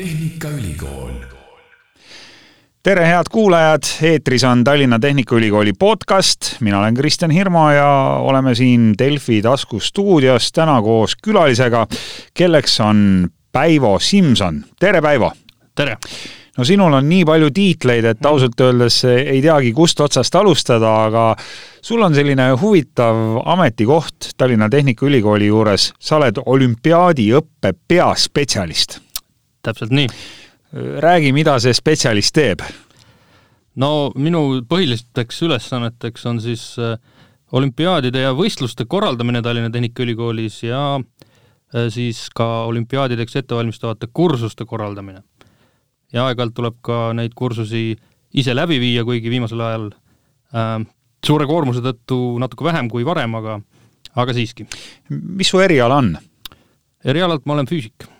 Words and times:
Tehnikaülikool. 0.00 1.12
tere, 2.82 3.02
head 3.06 3.28
kuulajad, 3.30 3.82
eetris 4.02 4.44
on 4.48 4.64
Tallinna 4.64 4.98
Tehnikaülikooli 4.98 5.72
podcast, 5.78 6.56
mina 6.60 6.78
olen 6.78 6.94
Kristjan 6.94 7.30
Hirmu 7.30 7.70
ja 7.70 7.88
oleme 8.20 8.54
siin 8.54 8.94
Delfi 8.98 9.42
taskustuudios 9.42 10.52
täna 10.52 10.82
koos 10.82 11.16
külalisega, 11.16 11.86
kelleks 12.34 12.80
on 12.80 13.28
Päivo 13.52 13.98
Simson. 13.98 14.64
tere, 14.78 15.02
Päivo! 15.02 15.32
tere! 15.74 15.96
no 16.58 16.64
sinul 16.64 16.92
on 16.92 17.08
nii 17.08 17.24
palju 17.24 17.50
tiitleid, 17.50 18.04
et 18.04 18.26
ausalt 18.26 18.60
öeldes 18.60 19.02
ei 19.04 19.42
teagi, 19.42 19.72
kust 19.72 20.00
otsast 20.00 20.34
alustada, 20.34 20.94
aga 21.10 21.26
sul 21.82 22.00
on 22.00 22.14
selline 22.14 22.48
huvitav 22.62 23.42
ametikoht 23.44 24.32
Tallinna 24.36 24.70
Tehnikaülikooli 24.72 25.52
juures, 25.52 25.92
sa 26.00 26.16
oled 26.16 26.40
olümpiaadiõppe 26.46 27.76
peaspetsialist. 27.88 29.00
Täpselt 29.62 29.92
nii. 29.94 30.08
räägi, 31.02 31.32
mida 31.34 31.58
see 31.58 31.74
spetsialist 31.74 32.34
teeb? 32.34 32.62
no 33.80 34.10
minu 34.18 34.60
põhilisteks 34.68 35.42
ülesanneteks 35.46 36.26
on 36.30 36.40
siis 36.42 36.64
äh, 36.78 36.96
olümpiaadide 37.52 38.26
ja 38.26 38.34
võistluste 38.36 38.86
korraldamine 38.86 39.42
Tallinna 39.42 39.70
Tehnikaülikoolis 39.70 40.62
ja 40.66 40.82
äh, 40.98 41.88
siis 41.92 42.28
ka 42.34 42.66
olümpiaadideks 42.70 43.36
ettevalmistavate 43.42 44.10
kursuste 44.12 44.66
korraldamine 44.66 45.22
ja 46.12 46.26
aeg-ajalt 46.26 46.54
tuleb 46.56 46.78
ka 46.82 47.10
neid 47.16 47.34
kursusi 47.38 47.94
ise 48.34 48.54
läbi 48.54 48.80
viia, 48.82 49.04
kuigi 49.06 49.30
viimasel 49.30 49.62
ajal 49.66 49.90
äh, 50.54 50.78
suure 51.26 51.46
koormuse 51.50 51.82
tõttu 51.84 52.38
natuke 52.42 52.66
vähem 52.66 52.90
kui 52.90 53.06
varem, 53.06 53.34
aga, 53.38 53.60
aga 54.16 54.34
siiski. 54.34 54.66
mis 55.10 55.50
su 55.50 55.62
eriala 55.62 56.00
on? 56.02 56.16
erialalt 57.04 57.46
ma 57.46 57.56
olen 57.56 57.70
füüsik 57.70 58.10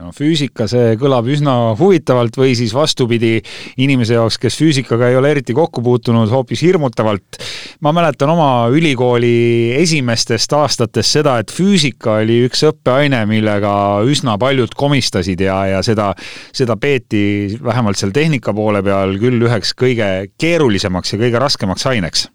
no 0.00 0.08
füüsika, 0.16 0.64
see 0.70 0.94
kõlab 1.00 1.26
üsna 1.28 1.54
huvitavalt 1.76 2.36
või 2.40 2.54
siis 2.56 2.72
vastupidi, 2.72 3.34
inimese 3.82 4.16
jaoks, 4.16 4.38
kes 4.40 4.56
füüsikaga 4.60 5.10
ei 5.10 5.18
ole 5.18 5.32
eriti 5.34 5.54
kokku 5.56 5.82
puutunud, 5.84 6.30
hoopis 6.32 6.62
hirmutavalt. 6.64 7.40
ma 7.84 7.92
mäletan 7.92 8.30
oma 8.32 8.68
ülikooli 8.72 9.74
esimestest 9.76 10.52
aastatest 10.56 11.18
seda, 11.18 11.38
et 11.42 11.52
füüsika 11.52 12.20
oli 12.22 12.40
üks 12.46 12.64
õppeaine, 12.70 13.24
millega 13.28 13.74
üsna 14.08 14.38
paljud 14.40 14.72
komistasid 14.76 15.40
ja, 15.44 15.58
ja 15.74 15.82
seda, 15.84 16.12
seda 16.56 16.76
peeti 16.80 17.58
vähemalt 17.62 18.00
seal 18.00 18.14
tehnika 18.16 18.54
poole 18.56 18.82
peal 18.82 19.18
küll 19.20 19.44
üheks 19.44 19.74
kõige 19.76 20.30
keerulisemaks 20.40 21.12
ja 21.12 21.20
kõige 21.20 21.42
raskemaks 21.42 21.86
aineks. 21.92 22.28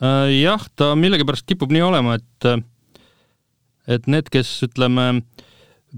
Äh, 0.00 0.32
jah, 0.40 0.64
ta 0.76 0.94
millegipärast 0.96 1.44
kipub 1.46 1.74
nii 1.74 1.84
olema, 1.84 2.16
et 2.16 2.64
et 3.84 4.06
need, 4.08 4.30
kes 4.32 4.48
ütleme, 4.64 5.20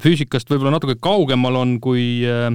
füüsikast 0.03 0.51
võib-olla 0.51 0.77
natuke 0.77 0.97
kaugemal 1.01 1.57
on 1.61 1.77
kui 1.83 2.25
äh, 2.29 2.51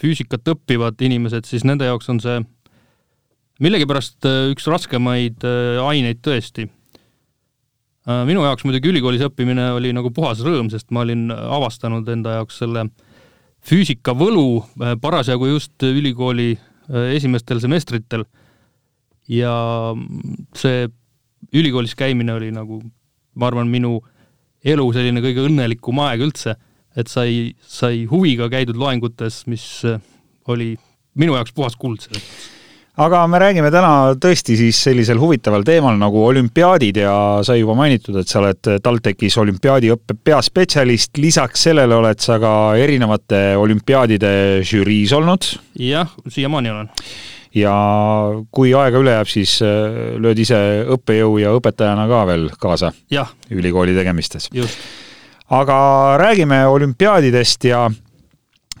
füüsikat 0.00 0.46
õppivad 0.54 1.00
inimesed, 1.02 1.46
siis 1.48 1.66
nende 1.66 1.88
jaoks 1.88 2.10
on 2.12 2.20
see 2.22 2.38
millegipärast 3.62 4.28
äh, 4.28 4.52
üks 4.52 4.68
raskemaid 4.70 5.46
äh, 5.46 5.80
aineid 5.82 6.22
tõesti. 6.24 6.68
minu 8.26 8.42
jaoks 8.42 8.64
muidugi 8.66 8.90
ülikoolis 8.90 9.22
õppimine 9.22 9.68
oli 9.76 9.92
nagu 9.94 10.10
puhas 10.10 10.40
rõõm, 10.42 10.66
sest 10.72 10.88
ma 10.90 11.04
olin 11.04 11.28
avastanud 11.30 12.08
enda 12.10 12.32
jaoks 12.40 12.56
selle 12.58 12.88
füüsika 13.62 14.10
võlu 14.18 14.64
parasjagu 15.00 15.46
just 15.46 15.84
ülikooli 15.86 16.56
esimestel 17.14 17.60
semestritel. 17.62 18.24
ja 19.28 19.54
see 20.58 20.88
ülikoolis 21.54 21.94
käimine 21.94 22.34
oli 22.34 22.50
nagu, 22.50 22.80
ma 23.38 23.46
arvan, 23.46 23.70
minu 23.70 24.00
elu 24.64 24.86
selline 24.94 25.22
kõige 25.24 25.46
õnnelikum 25.48 26.00
aeg 26.06 26.24
üldse, 26.28 26.56
et 26.96 27.08
sai, 27.08 27.52
sai 27.66 28.04
huviga 28.10 28.50
käidud 28.52 28.78
loengutes, 28.78 29.44
mis 29.50 29.66
äh, 29.88 30.00
oli 30.52 30.74
minu 31.18 31.36
jaoks 31.38 31.54
puhas 31.56 31.78
kuld 31.78 32.04
selles 32.04 32.22
mõttes. 32.22 32.50
Aga 33.00 33.22
me 33.24 33.38
räägime 33.40 33.70
täna 33.72 34.12
tõesti 34.20 34.52
siis 34.52 34.76
sellisel 34.84 35.16
huvitaval 35.16 35.62
teemal 35.64 35.96
nagu 35.96 36.26
olümpiaadid 36.26 36.98
ja 37.00 37.14
sai 37.40 37.62
juba 37.62 37.72
mainitud, 37.78 38.18
et 38.20 38.28
sa 38.28 38.42
oled 38.42 38.68
TalTechis 38.84 39.38
olümpiaadiõppe 39.40 40.18
peaspetsialist, 40.28 41.16
lisaks 41.16 41.64
sellele 41.70 41.96
oled 41.96 42.20
sa 42.20 42.36
ka 42.42 42.52
erinevate 42.76 43.40
olümpiaadide 43.56 44.34
žüriis 44.68 45.16
olnud. 45.16 45.54
jah, 45.80 46.12
siiamaani 46.28 46.74
olen 46.74 46.92
ja 47.54 47.74
kui 48.54 48.72
aega 48.76 49.00
üle 49.02 49.16
jääb, 49.18 49.30
siis 49.30 49.58
äh, 49.64 50.16
lööd 50.20 50.40
ise 50.42 50.58
õppejõu 50.96 51.38
ja 51.42 51.52
õpetajana 51.56 52.06
ka 52.10 52.24
veel 52.30 52.48
kaasa 52.60 52.92
ülikooli 53.50 53.96
tegemistes. 53.96 54.48
aga 55.52 55.76
räägime 56.20 56.66
olümpiaadidest 56.66 57.64
ja 57.64 57.90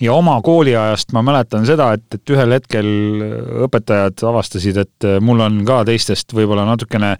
ja 0.00 0.12
oma 0.12 0.40
kooliajast. 0.42 1.12
Ma 1.12 1.22
mäletan 1.22 1.66
seda, 1.66 1.92
et, 1.92 2.06
et 2.14 2.30
ühel 2.30 2.56
hetkel 2.56 2.88
õpetajad 3.66 4.24
avastasid, 4.26 4.76
et 4.80 5.08
mul 5.20 5.40
on 5.44 5.60
ka 5.68 5.82
teistest 5.86 6.32
võib-olla 6.34 6.64
natukene 6.66 7.16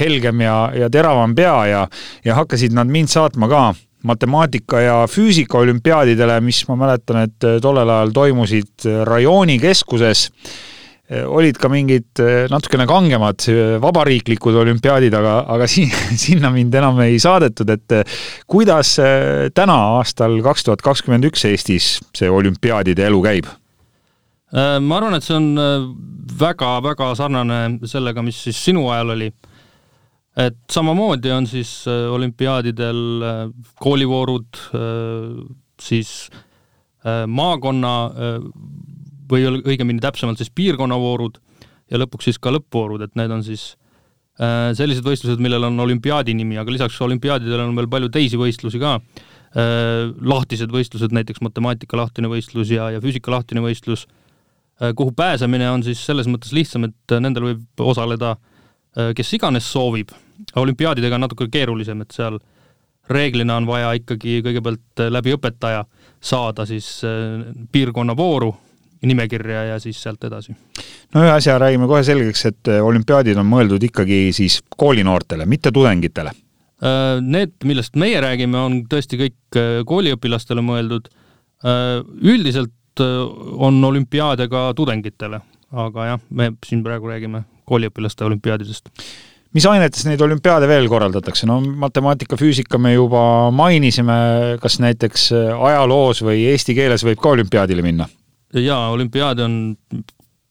helgem 0.00 0.40
ja, 0.40 0.56
ja 0.74 0.90
teravam 0.90 1.34
pea 1.34 1.56
ja, 1.68 1.86
ja 2.24 2.38
hakkasid 2.40 2.74
nad 2.74 2.90
mind 2.90 3.12
saatma 3.12 3.48
ka 3.48 3.64
matemaatika 4.04 4.80
ja 4.80 4.96
füüsika 5.08 5.62
olümpiaadidele, 5.62 6.40
mis 6.44 6.64
ma 6.68 6.76
mäletan, 6.76 7.22
et 7.28 7.46
tollel 7.62 7.88
ajal 7.88 8.12
toimusid 8.16 8.88
rajoonikeskuses 9.08 10.28
Eh, 10.28 10.73
olid 11.12 11.58
ka 11.60 11.68
mingid 11.68 12.20
eh, 12.22 12.46
natukene 12.48 12.86
kangemad 12.88 13.44
eh, 13.52 13.74
vabariiklikud 13.82 14.56
olümpiaadid, 14.56 15.12
aga, 15.12 15.34
aga 15.52 15.66
siin, 15.74 15.92
sinna 16.16 16.48
mind 16.54 16.74
enam 16.80 17.00
ei 17.04 17.18
saadetud, 17.20 17.68
et 17.74 18.14
kuidas 18.48 18.96
täna, 19.54 19.76
aastal 19.98 20.38
kaks 20.44 20.64
tuhat 20.64 20.84
kakskümmend 20.84 21.28
üks 21.28 21.44
Eestis 21.50 21.98
see 22.16 22.30
olümpiaadide 22.32 23.04
elu 23.10 23.20
käib? 23.26 23.50
Äh, 24.54 24.78
ma 24.80 25.00
arvan, 25.00 25.18
et 25.18 25.26
see 25.26 25.36
on 25.36 25.50
väga-väga 26.40 27.10
sarnane 27.18 27.60
sellega, 27.90 28.24
mis 28.24 28.40
siis 28.46 28.64
sinu 28.70 28.88
ajal 28.94 29.12
oli. 29.18 29.32
et 30.34 30.56
samamoodi 30.72 31.30
on 31.30 31.44
siis 31.46 31.84
olümpiaadidel 31.86 32.96
koolivoorud, 33.78 34.58
siis 35.78 36.08
maakonna 37.30 37.92
või 39.34 39.46
õigemini 39.62 40.02
täpsemalt 40.02 40.40
siis 40.40 40.52
piirkonnavoorud 40.54 41.40
ja 41.92 42.00
lõpuks 42.00 42.30
siis 42.30 42.40
ka 42.40 42.52
lõppvoorud, 42.54 43.04
et 43.04 43.14
need 43.18 43.34
on 43.34 43.44
siis 43.46 43.74
äh, 44.40 44.72
sellised 44.78 45.04
võistlused, 45.06 45.42
millel 45.42 45.68
on 45.68 45.78
olümpiaadi 45.84 46.34
nimi, 46.36 46.58
aga 46.60 46.72
lisaks 46.72 47.00
olümpiaadidele 47.04 47.66
on 47.66 47.76
veel 47.78 47.90
palju 47.92 48.10
teisi 48.14 48.40
võistlusi 48.40 48.80
ka. 48.82 48.98
Äh,, 49.54 50.10
lahtised 50.26 50.72
võistlused, 50.74 51.12
näiteks 51.14 51.38
matemaatika 51.44 51.94
lahtine 52.00 52.26
võistlus 52.26 52.72
ja, 52.74 52.88
ja 52.90 53.02
füüsika 53.02 53.30
lahtine 53.30 53.62
võistlus 53.62 54.08
äh,, 54.08 54.90
kuhu 54.98 55.12
pääsemine 55.14 55.68
on 55.70 55.84
siis 55.86 56.00
selles 56.02 56.26
mõttes 56.26 56.50
lihtsam, 56.56 56.88
et 56.88 57.14
nendel 57.22 57.52
võib 57.52 57.86
osaleda 57.92 58.34
kes 58.94 59.32
iganes 59.34 59.66
soovib, 59.66 60.12
olümpiaadidega 60.58 61.16
on 61.16 61.24
natuke 61.26 61.48
keerulisem, 61.50 62.02
et 62.04 62.14
seal 62.14 62.38
reeglina 63.10 63.56
on 63.60 63.66
vaja 63.68 63.92
ikkagi 63.98 64.38
kõigepealt 64.44 65.02
läbi 65.12 65.34
õpetaja 65.36 65.84
saada 66.24 66.66
siis 66.68 66.88
äh, 67.04 67.42
piirkonnavooru 67.72 68.52
nimekirja 69.02 69.64
ja 69.70 69.80
siis 69.82 70.00
sealt 70.02 70.24
edasi. 70.24 70.54
no 71.14 71.24
ühe 71.24 71.32
asja 71.34 71.56
räägime 71.60 71.88
kohe 71.90 72.02
selgeks, 72.06 72.46
et 72.50 72.70
äh, 72.72 72.80
olümpiaadid 72.84 73.38
on 73.40 73.48
mõeldud 73.48 73.82
ikkagi 73.90 74.28
siis 74.36 74.60
koolinoortele, 74.76 75.46
mitte 75.50 75.72
tudengitele. 75.74 76.32
Äh, 76.84 77.18
need, 77.22 77.56
millest 77.64 77.98
meie 78.00 78.20
räägime, 78.24 78.58
on 78.60 78.80
tõesti 78.90 79.20
kõik 79.20 79.60
äh, 79.60 79.82
kooliõpilastele 79.88 80.64
mõeldud. 80.64 81.12
Üldiselt 81.64 83.00
on 83.00 83.78
olümpiaade 83.88 84.50
ka 84.52 84.66
tudengitele, 84.76 85.38
aga 85.72 86.08
jah, 86.10 86.18
me 86.28 86.50
siin 86.66 86.82
praegu 86.84 87.08
räägime 87.08 87.40
kooliõpilaste 87.64 88.26
olümpiaadidest 88.26 88.90
mis 89.56 89.64
ainetes 89.70 90.04
neid 90.04 90.20
olümpiaade 90.20 90.68
veel 90.68 90.90
korraldatakse, 90.92 91.46
no 91.48 91.56
matemaatika, 91.62 92.36
füüsika 92.36 92.76
me 92.76 92.92
juba 92.92 93.48
mainisime, 93.54 94.18
kas 94.60 94.76
näiteks 94.82 95.30
ajaloos 95.32 96.20
või 96.26 96.42
eesti 96.50 96.76
keeles 96.76 97.06
võib 97.06 97.22
ka 97.22 97.32
olümpiaadile 97.32 97.86
minna? 97.86 98.10
Jaa, 98.62 98.90
olümpiaade 98.94 99.44
on 99.44 99.56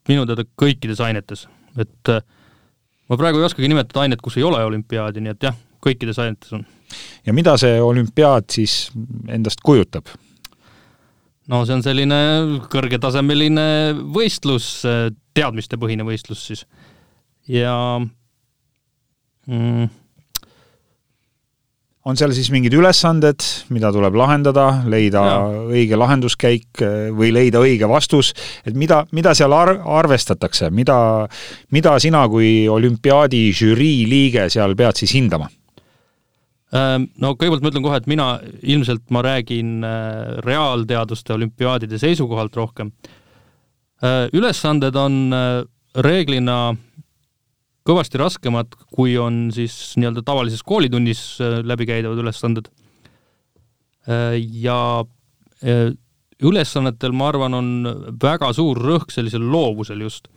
minu 0.09 0.25
teada 0.27 0.45
kõikides 0.59 0.99
ainetes, 1.03 1.45
et 1.79 2.11
äh, 2.11 2.23
ma 3.09 3.19
praegu 3.19 3.39
ei 3.39 3.47
oskagi 3.47 3.69
nimetada 3.71 4.03
ainet, 4.03 4.21
kus 4.23 4.37
ei 4.39 4.45
ole 4.47 4.63
olümpiaadi, 4.65 5.23
nii 5.23 5.35
et 5.35 5.47
jah, 5.49 5.57
kõikides 5.83 6.19
ainetes 6.23 6.53
on. 6.55 6.65
ja 7.25 7.33
mida 7.33 7.55
see 7.59 7.79
olümpiaad 7.81 8.49
siis 8.51 8.91
endast 9.31 9.63
kujutab? 9.63 10.11
no 11.47 11.63
see 11.67 11.77
on 11.77 11.83
selline 11.85 12.19
kõrgetasemeline 12.71 13.67
võistlus, 14.15 14.69
teadmistepõhine 15.35 16.05
võistlus 16.07 16.45
siis. 16.49 16.65
ja 17.47 17.75
mm, 19.47 19.89
on 22.03 22.19
seal 22.19 22.33
siis 22.35 22.49
mingid 22.51 22.73
ülesanded, 22.75 23.43
mida 23.71 23.91
tuleb 23.95 24.15
lahendada, 24.19 24.65
leida 24.91 25.23
ja. 25.23 25.39
õige 25.71 25.99
lahenduskäik 25.99 26.83
eh, 26.83 27.09
või 27.15 27.31
leida 27.35 27.61
õige 27.63 27.87
vastus, 27.89 28.33
et 28.67 28.75
mida, 28.75 29.03
mida 29.15 29.31
seal 29.37 29.55
ar-, 29.55 29.77
arvestatakse, 30.01 30.69
mida, 30.75 30.97
mida 31.71 31.95
sina 32.03 32.25
kui 32.31 32.67
olümpiaadi 32.71 33.45
žürii 33.55 34.03
liige 34.09 34.49
seal 34.53 34.75
pead 34.79 34.99
siis 34.99 35.15
hindama? 35.15 35.49
No 36.73 37.35
kõigepealt 37.37 37.61
ma 37.61 37.69
ütlen 37.69 37.83
kohe, 37.85 37.97
et 38.01 38.07
mina 38.09 38.27
ilmselt 38.65 39.03
ma 39.13 39.21
räägin 39.21 39.83
reaalteaduste 40.41 41.35
olümpiaadide 41.35 41.99
seisukohalt 42.01 42.55
rohkem. 42.57 42.89
ülesanded 44.33 44.97
on 44.97 45.19
reeglina 46.01 46.73
kõvasti 47.87 48.19
raskemad, 48.21 48.75
kui 48.95 49.17
on 49.19 49.49
siis 49.53 49.93
nii-öelda 49.99 50.23
tavalises 50.25 50.63
koolitunnis 50.63 51.39
läbikäidavad 51.67 52.21
ülesanded. 52.23 52.69
ja 54.63 54.77
ülesannetel, 56.43 57.13
ma 57.15 57.29
arvan, 57.31 57.55
on 57.57 57.69
väga 58.21 58.51
suur 58.55 58.79
rõhk 58.81 59.13
sellisel 59.13 59.45
loovusel 59.51 60.03
just. 60.03 60.29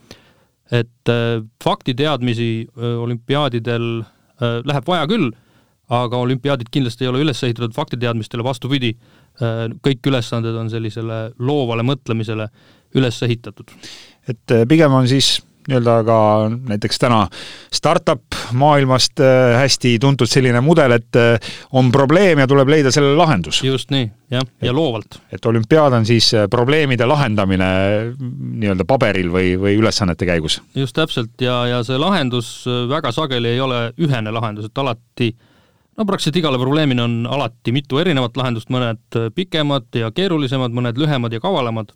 et 0.67 1.09
äh, 1.09 1.45
faktiteadmisi 1.63 2.67
äh, 2.67 2.97
olümpiaadidel 2.99 3.85
äh, 4.03 4.57
läheb 4.67 4.89
vaja 4.89 5.07
küll, 5.07 5.29
aga 5.87 6.19
olümpiaadid 6.19 6.73
kindlasti 6.75 7.07
ei 7.07 7.11
ole 7.13 7.21
üles 7.23 7.39
ehitatud 7.47 7.71
faktiteadmistele, 7.77 8.43
vastupidi, 8.43 8.97
kõik 9.87 10.09
ülesanded 10.11 10.57
on 10.59 10.67
sellisele 10.73 11.19
loovale 11.39 11.85
mõtlemisele 11.87 12.49
üles 12.99 13.21
ehitatud. 13.23 13.71
et 14.27 14.55
pigem 14.67 14.91
on 14.99 15.07
siis 15.07 15.37
nii-öelda 15.69 15.95
ka 16.07 16.19
näiteks 16.69 16.99
täna 16.99 17.27
startup 17.75 18.39
maailmast 18.53 19.21
äh, 19.21 19.57
hästi 19.61 19.97
tuntud 20.01 20.31
selline 20.31 20.61
mudel, 20.65 20.97
et 20.97 21.19
äh, 21.19 21.53
on 21.73 21.91
probleem 21.93 22.39
ja 22.43 22.47
tuleb 22.47 22.71
leida 22.71 22.93
sellele 22.95 23.17
lahendus. 23.19 23.63
just 23.65 23.91
nii, 23.91 24.09
jah, 24.31 24.47
ja 24.63 24.75
loovalt. 24.75 25.19
et 25.33 25.47
olümpiaad 25.47 25.99
on 25.99 26.07
siis 26.07 26.33
äh, 26.35 26.47
probleemide 26.51 27.07
lahendamine 27.07 27.69
nii-öelda 28.17 28.87
paberil 28.89 29.33
või, 29.33 29.57
või 29.61 29.77
ülesannete 29.81 30.29
käigus. 30.29 30.61
just 30.75 30.97
täpselt, 30.97 31.35
ja, 31.41 31.65
ja 31.67 31.83
see 31.87 31.99
lahendus 31.99 32.65
väga 32.89 33.13
sageli 33.13 33.57
ei 33.57 33.61
ole 33.61 33.91
ühene 33.99 34.33
lahendus, 34.35 34.71
et 34.71 34.79
alati 34.79 35.33
no 35.97 36.05
praktiliselt 36.05 36.43
igale 36.43 36.61
probleemile 36.61 37.03
on 37.03 37.25
alati 37.31 37.73
mitu 37.75 37.99
erinevat 37.99 38.37
lahendust, 38.37 38.71
mõned 38.71 39.19
pikemad 39.35 39.89
ja 39.97 40.13
keerulisemad, 40.15 40.75
mõned 40.77 41.01
lühemad 41.01 41.33
ja 41.33 41.41
kavalamad, 41.41 41.91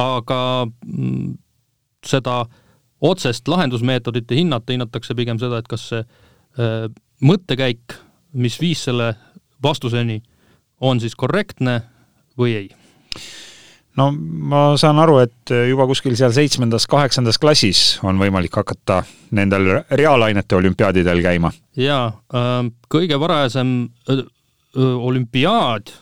aga 0.00 0.40
mm, 0.66 1.34
seda 2.04 2.44
otsest 3.00 3.48
lahendusmeetodit 3.48 4.30
ei 4.32 4.42
hinnata, 4.42 4.72
hinnatakse 4.72 5.14
pigem 5.14 5.38
seda, 5.38 5.58
et 5.58 5.68
kas 5.70 5.88
see 5.90 6.04
äh, 6.04 6.86
mõttekäik, 7.24 7.96
mis 8.34 8.58
viis 8.60 8.84
selle 8.88 9.14
vastuseni, 9.62 10.20
on 10.84 11.00
siis 11.00 11.14
korrektne 11.16 11.80
või 12.38 12.56
ei 12.58 12.68
no 13.98 14.10
ma 14.14 14.62
saan 14.80 14.98
aru, 15.02 15.18
et 15.22 15.52
juba 15.68 15.86
kuskil 15.90 16.16
seal 16.18 16.34
seitsmendas-kaheksandas 16.34 17.38
klassis 17.42 17.82
on 18.06 18.18
võimalik 18.20 18.56
hakata 18.58 19.02
nendel 19.34 19.84
reaalainete 19.90 20.58
olümpiaadidel 20.58 21.22
käima? 21.24 21.52
jaa 21.78 22.08
äh,, 22.10 22.56
kõige 22.92 23.20
varasem 23.20 23.76
äh, 24.10 24.24
olümpiaad 24.78 25.94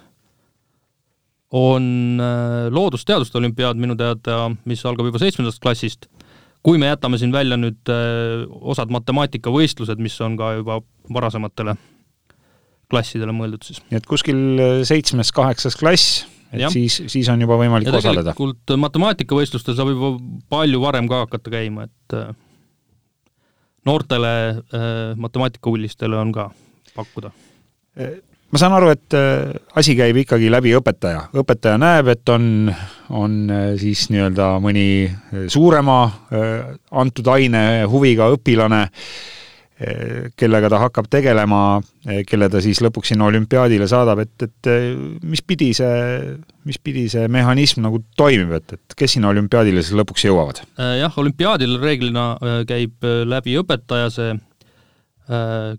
on 1.53 1.85
äh, 2.21 2.73
loodusteaduste 2.73 3.39
olümpiaad 3.39 3.81
minu 3.81 3.97
teada, 3.99 4.47
mis 4.65 4.85
algab 4.89 5.11
juba 5.11 5.21
seitsmendast 5.21 5.61
klassist 5.63 6.09
kui 6.63 6.79
me 6.79 6.91
jätame 6.91 7.19
siin 7.21 7.33
välja 7.35 7.59
nüüd 7.61 7.91
äh, 7.91 8.45
osad 8.73 8.93
matemaatikavõistlused, 8.95 10.03
mis 10.03 10.19
on 10.25 10.37
ka 10.39 10.55
juba 10.61 10.81
varasematele 11.13 11.75
klassidele 12.93 13.35
mõeldud 13.35 13.65
siis. 13.67 13.83
nii 13.91 13.99
et 14.01 14.09
kuskil 14.09 14.41
äh, 14.63 14.79
seitsmes-kaheksas 14.89 15.79
klass, 15.81 16.23
et 16.53 16.65
ja. 16.65 16.71
siis, 16.73 17.01
siis 17.13 17.31
on 17.33 17.43
juba 17.43 17.59
võimalik 17.61 17.91
ja 17.91 17.99
osaleda? 17.99 18.35
tegelikult 18.35 18.75
matemaatikavõistlustel 18.87 19.79
saab 19.79 19.93
juba 19.95 20.15
palju 20.53 20.83
varem 20.83 21.11
ka 21.11 21.25
hakata 21.27 21.55
käima, 21.55 21.89
et 21.91 22.19
äh, 22.19 22.35
noortele 23.89 24.35
matemaatikahulistele 25.19 26.15
on 26.15 26.31
ka 26.37 26.53
pakkuda 26.95 27.33
ma 28.53 28.61
saan 28.61 28.75
aru, 28.77 28.93
et 28.93 29.17
äh, 29.17 29.53
asi 29.81 29.97
käib 29.97 30.19
ikkagi 30.23 30.51
läbi 30.53 30.75
õpetaja. 30.77 31.27
õpetaja 31.41 31.81
näeb, 31.81 32.13
et 32.13 32.33
on, 32.33 32.69
on 33.17 33.37
äh, 33.49 33.69
siis 33.81 34.09
nii-öelda 34.13 34.55
mõni 34.63 34.89
äh, 35.09 35.47
suurema 35.53 36.01
antud 36.93 37.29
aine 37.33 37.85
huviga 37.91 38.29
õpilane, 38.33 38.87
kellega 40.39 40.69
ta 40.71 40.79
hakkab 40.79 41.09
tegelema, 41.11 41.81
kelle 42.29 42.47
ta 42.53 42.61
siis 42.63 42.79
lõpuks 42.85 43.11
sinna 43.11 43.27
olümpiaadile 43.27 43.89
saadab, 43.91 44.21
et, 44.23 44.45
et 44.47 44.69
mis 45.27 45.43
pidi 45.43 45.73
see, 45.75 46.21
mis 46.69 46.79
pidi 46.79 47.09
see 47.11 47.25
mehhanism 47.33 47.83
nagu 47.83 47.99
toimib, 48.21 48.53
et, 48.61 48.77
et 48.77 48.97
kes 49.01 49.17
sinna 49.17 49.33
olümpiaadile 49.33 49.83
siis 49.83 49.99
lõpuks 49.99 50.29
jõuavad? 50.29 50.63
jah, 51.01 51.19
olümpiaadil 51.19 51.81
reeglina 51.83 52.29
käib 52.69 53.03
läbi 53.27 53.59
õpetaja 53.59 54.13
see 54.15 54.37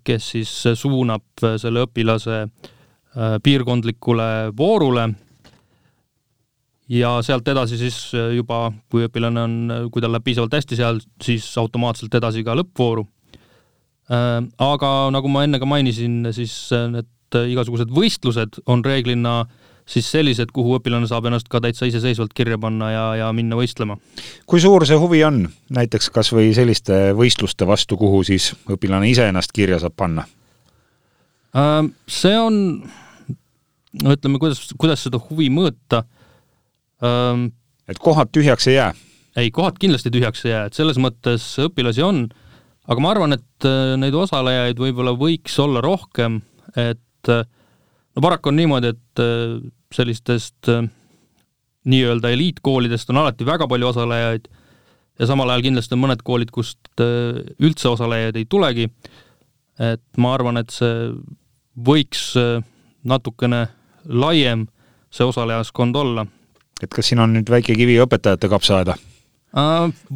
kes 0.04 0.30
siis 0.34 0.52
suunab 0.80 1.44
selle 1.60 1.84
õpilase 1.86 2.40
äh, 2.44 3.36
piirkondlikule 3.44 4.28
voorule 4.56 5.08
ja 6.90 7.16
sealt 7.24 7.48
edasi 7.48 7.78
siis 7.80 7.98
juba, 8.36 8.68
kui 8.92 9.06
õpilane 9.08 9.44
on, 9.44 9.58
kui 9.92 10.04
tal 10.04 10.12
läheb 10.14 10.26
piisavalt 10.26 10.56
hästi 10.58 10.78
seal, 10.80 11.00
siis 11.22 11.46
automaatselt 11.60 12.14
edasi 12.18 12.44
ka 12.44 12.56
lõppvooru. 12.58 13.06
Äh, 14.12 14.40
aga 14.70 14.94
nagu 15.14 15.30
ma 15.32 15.44
enne 15.46 15.62
ka 15.62 15.68
mainisin, 15.68 16.22
siis 16.36 16.56
need 16.72 17.10
igasugused 17.34 17.90
võistlused 17.90 18.60
on 18.70 18.84
reeglina 18.86 19.40
äh, 19.42 19.62
siis 19.84 20.08
sellised, 20.10 20.52
kuhu 20.54 20.78
õpilane 20.78 21.08
saab 21.08 21.28
ennast 21.28 21.48
ka 21.52 21.60
täitsa 21.60 21.86
iseseisvalt 21.88 22.32
kirja 22.36 22.58
panna 22.60 22.90
ja, 22.90 23.04
ja 23.20 23.32
minna 23.36 23.58
võistlema. 23.58 23.98
kui 24.46 24.62
suur 24.62 24.86
see 24.88 24.96
huvi 25.00 25.20
on 25.26 25.44
näiteks 25.76 26.10
kas 26.14 26.32
või 26.32 26.54
selliste 26.56 27.12
võistluste 27.16 27.68
vastu, 27.68 27.98
kuhu 28.00 28.22
siis 28.24 28.52
õpilane 28.70 29.10
ise 29.10 29.28
ennast 29.28 29.52
kirja 29.52 29.80
saab 29.82 29.96
panna? 29.96 30.26
Ähm, 31.54 31.92
see 32.10 32.36
on, 32.38 32.56
no 34.02 34.14
ütleme, 34.16 34.40
kuidas, 34.42 34.64
kuidas 34.80 35.04
seda 35.06 35.20
huvi 35.28 35.50
mõõta? 35.52 36.02
Ähm, 37.04 37.50
et 37.88 38.00
kohad 38.00 38.32
tühjaks 38.32 38.70
ei 38.72 38.80
jää? 38.80 38.94
ei, 39.36 39.50
kohad 39.50 39.78
kindlasti 39.82 40.12
tühjaks 40.14 40.44
ei 40.46 40.54
jää, 40.54 40.64
et 40.68 40.78
selles 40.78 40.98
mõttes 41.02 41.44
õpilasi 41.60 42.04
on, 42.06 42.24
aga 42.86 43.02
ma 43.02 43.12
arvan, 43.12 43.36
et 43.36 43.68
äh, 43.68 43.94
neid 44.00 44.14
osalejaid 44.16 44.80
võib-olla 44.80 45.14
võiks 45.18 45.58
olla 45.62 45.82
rohkem, 45.84 46.40
et 46.78 47.32
äh, 47.32 47.44
no 48.14 48.22
paraku 48.22 48.50
on 48.50 48.58
niimoodi, 48.58 48.92
et 48.94 49.22
äh, 49.22 49.56
sellistest 49.94 50.70
äh, 50.70 50.84
nii-öelda 51.90 52.30
eliitkoolidest 52.34 53.10
on 53.12 53.22
alati 53.22 53.46
väga 53.46 53.68
palju 53.70 53.90
osalejaid 53.90 54.48
ja 55.18 55.28
samal 55.30 55.50
ajal 55.52 55.66
kindlasti 55.68 55.96
on 55.96 56.04
mõned 56.06 56.22
koolid, 56.26 56.52
kust 56.54 57.02
äh, 57.02 57.42
üldse 57.62 57.90
osalejaid 57.92 58.38
ei 58.40 58.46
tulegi. 58.50 58.90
et 59.78 60.02
ma 60.22 60.30
arvan, 60.36 60.56
et 60.56 60.70
see 60.70 61.10
võiks 61.74 62.36
natukene 63.02 63.64
laiem 64.06 64.68
see 65.10 65.26
osalejaskond 65.26 65.96
olla. 65.98 66.26
et 66.82 66.90
kas 66.94 67.10
siin 67.10 67.18
on 67.18 67.34
nüüd 67.34 67.50
väike 67.50 67.74
kivi 67.74 67.98
õpetajate 68.04 68.48
kapsaaeda? 68.48 68.94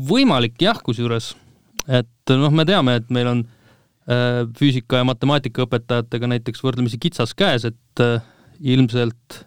Võimalik 0.08 0.54
jah, 0.62 0.78
kusjuures, 0.82 1.32
et 1.86 2.34
noh, 2.38 2.54
me 2.54 2.64
teame, 2.66 2.96
et 2.98 3.10
meil 3.10 3.30
on 3.30 3.42
füüsika 4.58 5.02
ja 5.02 5.06
matemaatika 5.06 5.66
õpetajatega 5.66 6.30
näiteks 6.32 6.62
võrdlemisi 6.64 6.98
kitsas 7.02 7.34
käes, 7.38 7.66
et 7.68 7.78
äh, 8.04 8.24
ilmselt, 8.60 9.42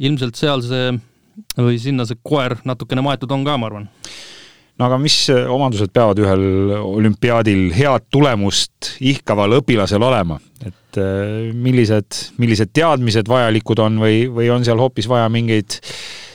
ilmselt 0.00 0.38
seal 0.38 0.64
see 0.64 0.90
või 1.56 1.78
sinna 1.80 2.04
see 2.08 2.18
koer 2.22 2.58
natukene 2.68 3.04
maetud 3.04 3.30
on 3.32 3.46
ka, 3.46 3.56
ma 3.56 3.70
arvan. 3.70 3.88
no 4.78 4.86
aga 4.86 4.98
mis 5.00 5.16
omadused 5.30 5.92
peavad 5.94 6.20
ühel 6.20 6.74
olümpiaadil 6.78 7.70
head 7.76 8.08
tulemust 8.12 8.94
ihkaval 9.00 9.58
õpilasel 9.60 10.02
olema, 10.04 10.40
et 10.64 11.00
äh, 11.00 11.52
millised, 11.54 12.24
millised 12.40 12.74
teadmised 12.76 13.30
vajalikud 13.30 13.84
on 13.86 14.02
või, 14.02 14.24
või 14.28 14.50
on 14.52 14.66
seal 14.66 14.80
hoopis 14.80 15.08
vaja 15.10 15.30
mingeid 15.32 15.80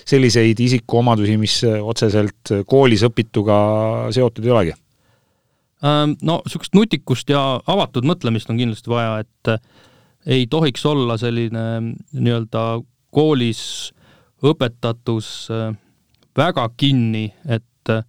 selliseid 0.05 0.59
isikuomadusi, 0.61 1.37
mis 1.41 1.61
otseselt 1.65 2.51
koolis 2.69 3.01
õpituga 3.07 3.55
seotud 4.13 4.45
ei 4.45 4.53
olegi? 4.53 4.75
Ähm, 5.85 6.15
no 6.23 6.39
niisugust 6.45 6.75
nutikust 6.77 7.29
ja 7.29 7.41
avatud 7.67 8.05
mõtlemist 8.07 8.49
on 8.49 8.57
kindlasti 8.61 8.89
vaja, 8.89 9.25
et 9.25 9.51
äh, 9.51 9.59
ei 10.25 10.47
tohiks 10.47 10.85
olla 10.85 11.17
selline 11.17 11.65
nii-öelda 12.13 12.63
koolis 13.13 13.93
õpetatus 14.45 15.29
äh, 15.53 15.75
väga 16.37 16.69
kinni, 16.77 17.29
et 17.47 17.91
äh, 17.93 18.03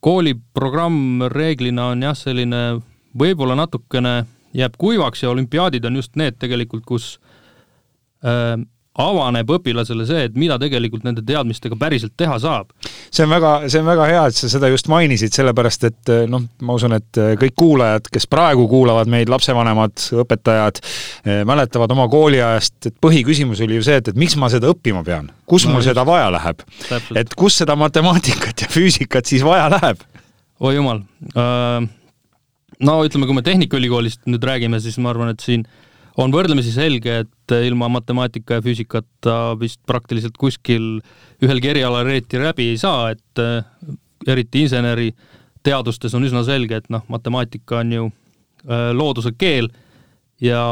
kooliprogramm 0.00 1.28
reeglina 1.30 1.92
on 1.92 2.02
jah, 2.02 2.16
selline 2.18 2.62
võib-olla 3.18 3.54
natukene 3.58 4.22
jääb 4.56 4.74
kuivaks 4.78 5.22
ja 5.22 5.30
olümpiaadid 5.30 5.84
on 5.84 5.96
just 6.00 6.16
need 6.16 6.40
tegelikult, 6.42 6.84
kus 6.84 7.18
avaneb 9.00 9.48
õpilasele 9.56 10.04
see, 10.04 10.26
et 10.28 10.34
mida 10.36 10.58
tegelikult 10.60 11.04
nende 11.06 11.22
teadmistega 11.24 11.76
päriselt 11.80 12.12
teha 12.18 12.36
saab. 12.42 12.72
see 13.08 13.24
on 13.24 13.30
väga, 13.32 13.52
see 13.72 13.80
on 13.80 13.86
väga 13.88 14.08
hea, 14.10 14.24
et 14.28 14.36
sa 14.36 14.50
seda 14.52 14.68
just 14.68 14.90
mainisid, 14.92 15.32
sellepärast 15.32 15.86
et 15.88 16.12
eh, 16.12 16.24
noh, 16.28 16.44
ma 16.60 16.76
usun, 16.76 16.96
et 16.98 17.20
eh, 17.20 17.32
kõik 17.40 17.56
kuulajad, 17.56 18.10
kes 18.12 18.28
praegu 18.28 18.66
kuulavad 18.68 19.08
meid, 19.12 19.32
lapsevanemad, 19.32 19.96
õpetajad, 20.24 20.82
eh, 21.24 21.40
mäletavad 21.48 21.94
oma 21.96 22.04
kooliajast, 22.12 22.76
et 22.90 22.98
põhiküsimus 23.00 23.62
oli 23.64 23.80
ju 23.80 23.86
see, 23.88 23.96
et, 24.02 24.12
et 24.12 24.20
miks 24.20 24.36
ma 24.40 24.52
seda 24.52 24.68
õppima 24.74 25.00
pean, 25.06 25.30
kus 25.48 25.64
no, 25.64 25.72
mul 25.72 25.80
just. 25.80 25.94
seda 25.94 26.04
vaja 26.08 26.28
läheb. 26.36 26.60
et 27.16 27.32
kus 27.38 27.62
seda 27.62 27.78
matemaatikat 27.80 28.66
ja 28.66 28.68
füüsikat 28.72 29.28
siis 29.28 29.44
vaja 29.46 29.70
läheb? 29.72 30.04
oi 30.62 30.76
jumal 30.76 31.00
äh,, 31.32 31.88
no 32.84 32.98
ütleme, 33.06 33.24
kui 33.24 33.40
me 33.40 33.46
Tehnikaülikoolist 33.46 34.28
nüüd 34.28 34.44
räägime, 34.44 34.82
siis 34.84 35.00
ma 35.00 35.14
arvan, 35.14 35.32
et 35.32 35.40
siin 35.40 35.64
on 36.20 36.32
võrdlemisi 36.32 36.72
selge, 36.74 37.22
et 37.24 37.54
ilma 37.66 37.88
matemaatika 37.92 38.58
ja 38.58 38.64
füüsikata 38.64 39.36
vist 39.60 39.80
praktiliselt 39.88 40.36
kuskil 40.40 40.98
ühelgi 41.42 41.72
erialal 41.72 42.08
eriti 42.08 42.40
läbi 42.40 42.72
ei 42.72 42.80
saa, 42.80 43.12
et 43.14 43.42
äh, 43.42 43.64
eriti 44.28 44.66
inseneriteadustes 44.66 46.14
on 46.18 46.26
üsna 46.28 46.44
selge, 46.46 46.82
et 46.82 46.90
noh, 46.92 47.04
matemaatika 47.12 47.80
on 47.80 47.96
ju 47.96 48.10
äh, 48.10 48.90
looduse 48.96 49.34
keel 49.38 49.70
ja 50.42 50.62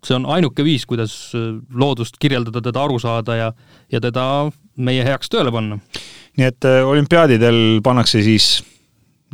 see 0.00 0.16
on 0.16 0.26
ainuke 0.32 0.64
viis, 0.64 0.86
kuidas 0.88 1.14
äh, 1.36 1.52
loodust 1.74 2.16
kirjeldada, 2.20 2.64
teda 2.64 2.84
aru 2.86 2.98
saada 3.02 3.36
ja, 3.36 3.52
ja 3.92 4.00
teda 4.00 4.24
meie 4.80 5.04
heaks 5.04 5.32
tööle 5.32 5.52
panna. 5.52 5.80
nii 6.38 6.46
et 6.46 6.64
olümpiaadidel 6.64 7.80
pannakse 7.84 8.22
siis 8.24 8.60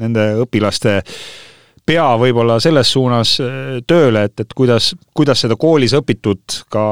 nende 0.00 0.32
õpilaste 0.42 0.98
äh, 0.98 1.18
pea 1.86 2.06
võib-olla 2.18 2.58
selles 2.62 2.90
suunas 2.92 3.36
äh, 3.42 3.78
tööle, 3.86 4.26
et, 4.28 4.42
et 4.42 4.54
kuidas, 4.58 4.90
kuidas 5.16 5.44
seda 5.44 5.56
koolis 5.60 5.94
õpitut 5.96 6.60
ka 6.72 6.82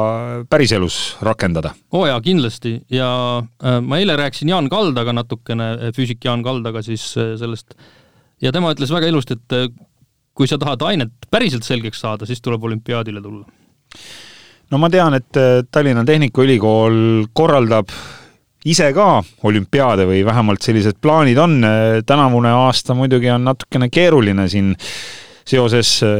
päriselus 0.51 1.17
rakendada? 1.25 1.75
oo 1.93 2.05
oh 2.05 2.09
jaa, 2.09 2.21
kindlasti 2.25 2.77
ja 2.95 3.11
äh, 3.43 3.81
ma 3.83 3.99
eile 4.03 4.17
rääkisin 4.21 4.53
Jaan 4.55 4.71
Kaldaga 4.73 5.17
natukene, 5.17 5.71
äh, 5.75 5.95
füüsik 5.97 6.25
Jaan 6.25 6.45
Kaldaga 6.47 6.83
siis 6.87 7.09
äh, 7.19 7.35
sellest 7.41 7.75
ja 8.43 8.53
tema 8.55 8.75
ütles 8.75 8.93
väga 8.95 9.11
ilusti, 9.11 9.39
et 9.39 9.57
äh, 9.59 9.71
kui 10.35 10.51
sa 10.51 10.59
tahad 10.59 10.83
ainet 10.87 11.31
päriselt 11.31 11.67
selgeks 11.67 12.03
saada, 12.03 12.27
siis 12.27 12.43
tuleb 12.43 12.63
olümpiaadile 12.63 13.23
tulla. 13.23 13.47
no 14.71 14.79
ma 14.83 14.91
tean, 14.91 15.15
et 15.19 15.43
Tallinna 15.71 16.05
Tehnikaülikool 16.07 17.31
korraldab 17.35 17.91
ise 18.65 18.93
ka 18.97 19.23
olümpiaade 19.45 20.07
või 20.09 20.23
vähemalt 20.25 20.63
sellised 20.63 20.97
plaanid 21.03 21.39
on. 21.39 21.61
tänavune 22.07 22.49
aasta 22.49 22.95
muidugi 22.95 23.31
on 23.31 23.45
natukene 23.45 23.91
keeruline 23.93 24.49
siin 24.49 24.73
seoses 25.45 26.03
äh, 26.03 26.11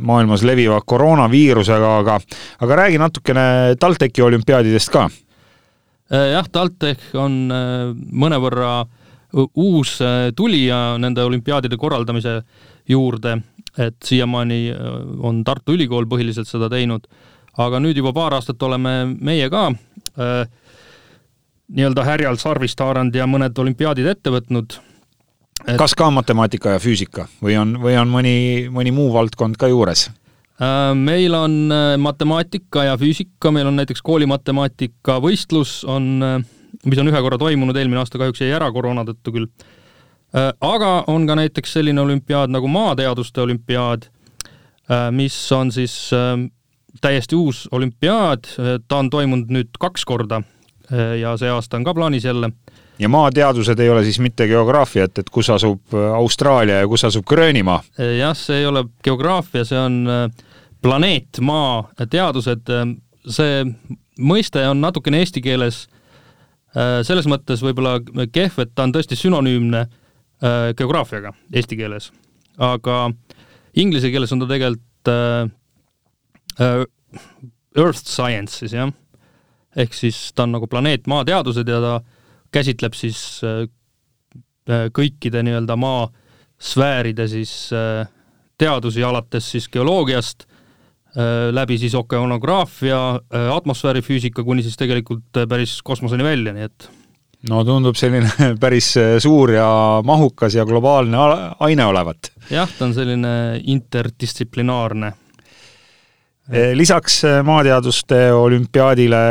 maailmas 0.00 0.42
leviva 0.42 0.80
koroonaviirusega, 0.86 1.96
aga, 2.02 2.18
aga 2.60 2.78
räägi 2.84 3.00
natukene 3.00 3.42
TalTechi 3.80 4.22
olümpiaadidest 4.24 4.92
ka. 4.92 5.06
Äh, 6.12 6.30
jah, 6.34 6.48
TalTech 6.52 7.12
on 7.20 7.42
äh, 7.52 7.92
mõnevõrra 7.94 8.80
uus 9.30 9.92
tulija 10.34 10.78
nende 10.98 11.22
olümpiaadide 11.22 11.76
korraldamise 11.78 12.40
juurde, 12.90 13.36
et 13.78 13.94
siiamaani 14.02 14.72
on 15.22 15.44
Tartu 15.46 15.76
Ülikool 15.76 16.08
põhiliselt 16.10 16.50
seda 16.50 16.66
teinud, 16.72 17.04
aga 17.62 17.78
nüüd 17.78 18.00
juba 18.00 18.10
paar 18.16 18.34
aastat 18.34 18.62
oleme 18.66 19.04
meie 19.12 19.46
ka 19.52 19.68
äh, 19.70 20.48
nii-öelda 21.70 22.04
härjal 22.04 22.38
sarvist 22.40 22.80
haaranud 22.80 23.14
ja 23.14 23.26
mõned 23.30 23.58
olümpiaadid 23.58 24.08
ette 24.10 24.32
võtnud 24.34 24.78
et.... 25.66 25.76
kas 25.78 25.94
ka 25.98 26.10
matemaatika 26.14 26.76
ja 26.76 26.82
füüsika 26.82 27.28
või 27.42 27.58
on, 27.60 27.76
või 27.82 27.98
on 28.00 28.10
mõni, 28.10 28.34
mõni 28.72 28.94
muu 28.94 29.12
valdkond 29.14 29.58
ka 29.60 29.70
juures? 29.70 30.08
Äh, 30.60 30.92
meil 30.94 31.34
on 31.34 31.72
äh, 31.72 31.96
matemaatika 31.96 32.84
ja 32.90 32.96
füüsika, 33.00 33.52
meil 33.54 33.70
on 33.70 33.78
näiteks 33.80 34.02
koolimatemaatika 34.04 35.16
võistlus 35.24 35.80
on, 35.88 36.10
äh, 36.26 36.38
mis 36.84 37.00
on 37.00 37.08
ühe 37.08 37.22
korra 37.24 37.38
toimunud, 37.40 37.76
eelmine 37.76 38.02
aasta 38.02 38.20
kahjuks 38.20 38.42
jäi 38.44 38.52
ära 38.58 38.68
koroona 38.72 39.06
tõttu 39.08 39.36
küll. 39.36 39.52
aga 40.30 40.90
on 41.10 41.24
ka 41.26 41.34
näiteks 41.34 41.72
selline 41.74 42.00
olümpiaad 42.00 42.52
nagu 42.54 42.68
maateaduste 42.70 43.40
olümpiaad, 43.42 44.04
mis 45.10 45.34
on 45.52 45.72
siis 45.74 45.96
täiesti 47.02 47.34
uus 47.34 47.64
olümpiaad, 47.74 48.46
ta 48.86 49.00
on 49.02 49.10
toimunud 49.10 49.50
nüüd 49.50 49.74
kaks 49.82 50.04
korda 50.06 50.38
ja 51.20 51.36
see 51.38 51.50
aasta 51.50 51.78
on 51.78 51.84
ka 51.84 51.94
plaanis 51.94 52.24
jälle. 52.24 52.50
ja 52.98 53.08
maateadused 53.08 53.78
ei 53.78 53.90
ole 53.90 54.04
siis 54.04 54.18
mitte 54.18 54.46
geograafia, 54.46 55.04
et, 55.04 55.30
kus 55.30 55.50
asub 55.50 55.94
äh, 55.94 56.14
Austraalia 56.14 56.80
ja 56.82 56.88
kus 56.88 57.04
asub 57.04 57.24
Gröönimaa? 57.26 57.82
Äh, 58.00 58.16
jah, 58.18 58.36
see 58.36 58.58
ei 58.58 58.66
ole 58.66 58.84
geograafia, 59.04 59.64
see 59.64 59.78
on 59.78 60.08
planeet, 60.82 61.40
maa 61.40 61.90
teadused, 62.10 62.70
see 63.28 63.64
mõiste 64.20 64.62
on 64.68 64.80
natukene 64.80 65.20
eesti 65.20 65.42
keeles 65.44 65.86
selles 67.02 67.26
mõttes 67.26 67.60
võib-olla 67.64 67.98
kehv, 68.32 68.60
et 68.62 68.70
ta 68.74 68.84
on 68.86 68.92
tõesti 68.94 69.16
sünonüümne 69.18 69.82
geograafiaga 70.78 71.32
eesti 71.52 71.76
keeles, 71.76 72.12
aga 72.56 73.10
inglise 73.76 74.08
keeles 74.12 74.32
on 74.32 74.40
ta 74.44 74.48
tegelikult 74.52 75.10
earth 77.76 78.06
science 78.06 78.62
siis 78.62 78.72
jah 78.78 78.94
ehk 79.76 79.94
siis 79.94 80.30
ta 80.34 80.46
on 80.46 80.56
nagu 80.56 80.66
planeet 80.70 81.06
Maa 81.10 81.24
teadused 81.24 81.68
ja 81.68 81.80
ta 81.82 81.94
käsitleb 82.54 82.96
siis 82.98 83.40
äh, 83.46 83.64
äh, 84.70 84.88
kõikide 84.94 85.44
nii-öelda 85.46 85.76
maa 85.78 86.08
sfääride 86.60 87.28
siis 87.30 87.70
äh, 87.74 88.06
teadusi, 88.60 89.04
alates 89.04 89.46
siis 89.54 89.70
geoloogiast, 89.72 90.44
läbi 91.50 91.74
siis 91.80 91.94
okeanograafia, 91.98 92.98
atmosfäärifüüsika, 93.56 94.44
kuni 94.46 94.62
siis 94.62 94.76
tegelikult 94.78 95.40
päris 95.48 95.72
kosmoseni 95.82 96.22
välja, 96.22 96.52
nii 96.54 96.66
et 96.68 96.86
no 97.50 97.64
tundub 97.66 97.96
selline 97.98 98.28
päris 98.62 98.92
suur 99.24 99.50
ja 99.56 99.70
mahukas 100.06 100.54
ja 100.54 100.66
globaalne 100.68 101.18
aine 101.66 101.88
olevat. 101.88 102.30
jah, 102.52 102.70
ta 102.78 102.86
on 102.86 102.94
selline 102.94 103.32
interdistsiplinaarne 103.74 105.10
lisaks 106.74 107.24
eh, 107.24 107.42
maateaduste 107.46 108.32
olümpiaadile 108.32 109.22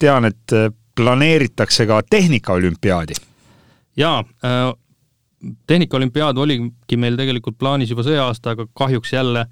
tean, 0.00 0.24
et 0.24 0.52
eh, 0.52 0.70
planeeritakse 0.94 1.86
ka 1.86 2.02
tehnikaolümpiaadi. 2.10 3.14
jaa, 3.96 4.22
tehnikaolümpiaad 5.66 6.38
oligi 6.38 6.96
meil 6.96 7.16
tegelikult 7.18 7.58
plaanis 7.58 7.90
juba 7.90 8.02
see 8.06 8.18
aasta, 8.18 8.54
aga 8.54 8.66
kahjuks 8.74 9.12
jälle 9.12 9.46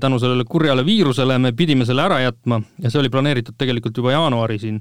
tänu 0.00 0.18
sellele 0.20 0.44
kurjale 0.44 0.84
viirusele 0.86 1.38
me 1.38 1.52
pidime 1.52 1.84
selle 1.84 2.04
ära 2.04 2.20
jätma 2.22 2.60
ja 2.78 2.90
see 2.90 3.00
oli 3.00 3.10
planeeritud 3.10 3.56
tegelikult 3.58 3.96
juba 3.96 4.12
jaanuari 4.12 4.58
siin. 4.58 4.78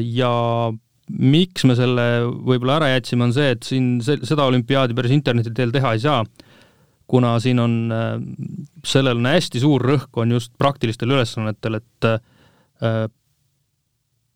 ja 0.00 0.32
miks 1.08 1.64
me 1.64 1.76
selle 1.76 2.08
võib-olla 2.24 2.80
ära 2.80 2.88
jätsime, 2.96 3.28
on 3.28 3.32
see, 3.32 3.52
et 3.54 3.62
siin 3.62 4.00
seda 4.02 4.48
olümpiaadi 4.48 4.96
päris 4.96 5.14
interneti 5.14 5.52
teel 5.54 5.70
teha 5.72 5.92
ei 5.94 6.02
saa 6.02 6.24
kuna 7.08 7.34
siin 7.40 7.58
on, 7.62 7.76
äh, 7.92 8.16
sellel 8.86 9.20
on 9.20 9.30
hästi 9.30 9.62
suur 9.62 9.84
rõhk, 9.84 10.10
on 10.20 10.36
just 10.36 10.52
praktilistel 10.60 11.14
ülesannetel, 11.14 11.80
et 11.80 12.08
äh, 12.08 13.06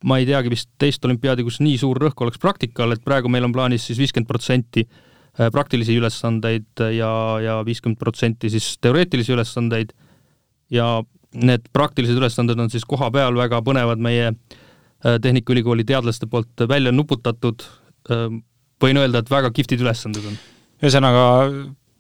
ma 0.09 0.19
ei 0.19 0.27
teagi 0.27 0.51
vist 0.51 0.71
teist 0.81 1.05
olümpiaadi, 1.07 1.45
kus 1.47 1.61
nii 1.63 1.77
suur 1.81 2.01
rõhk 2.01 2.25
oleks 2.25 2.41
praktikal, 2.43 2.95
et 2.95 3.05
praegu 3.05 3.31
meil 3.31 3.47
on 3.47 3.55
plaanis 3.55 3.85
siis 3.91 4.01
viiskümmend 4.01 4.31
protsenti 4.31 4.87
äh, 4.87 5.51
praktilisi 5.53 5.99
ülesandeid 6.01 6.85
ja, 6.97 7.13
ja 7.45 7.59
viiskümmend 7.67 8.01
protsenti 8.01 8.51
siis 8.53 8.73
teoreetilisi 8.83 9.37
ülesandeid 9.37 9.93
ja 10.73 10.89
need 11.33 11.69
praktilised 11.77 12.17
ülesanded 12.17 12.61
on 12.61 12.73
siis 12.73 12.89
koha 12.89 13.11
peal 13.13 13.37
väga 13.37 13.63
põnevad 13.65 14.01
meie 14.03 14.33
Tehnikaülikooli 15.03 15.83
teadlaste 15.83 16.29
poolt 16.31 16.63
välja 16.71 16.93
nuputatud, 16.95 17.65
võin 18.07 19.01
öelda, 19.01 19.19
et 19.19 19.31
väga 19.33 19.49
kihvtid 19.51 19.81
ülesanded 19.83 20.29
on. 20.31 20.37
ühesõnaga, 20.79 21.25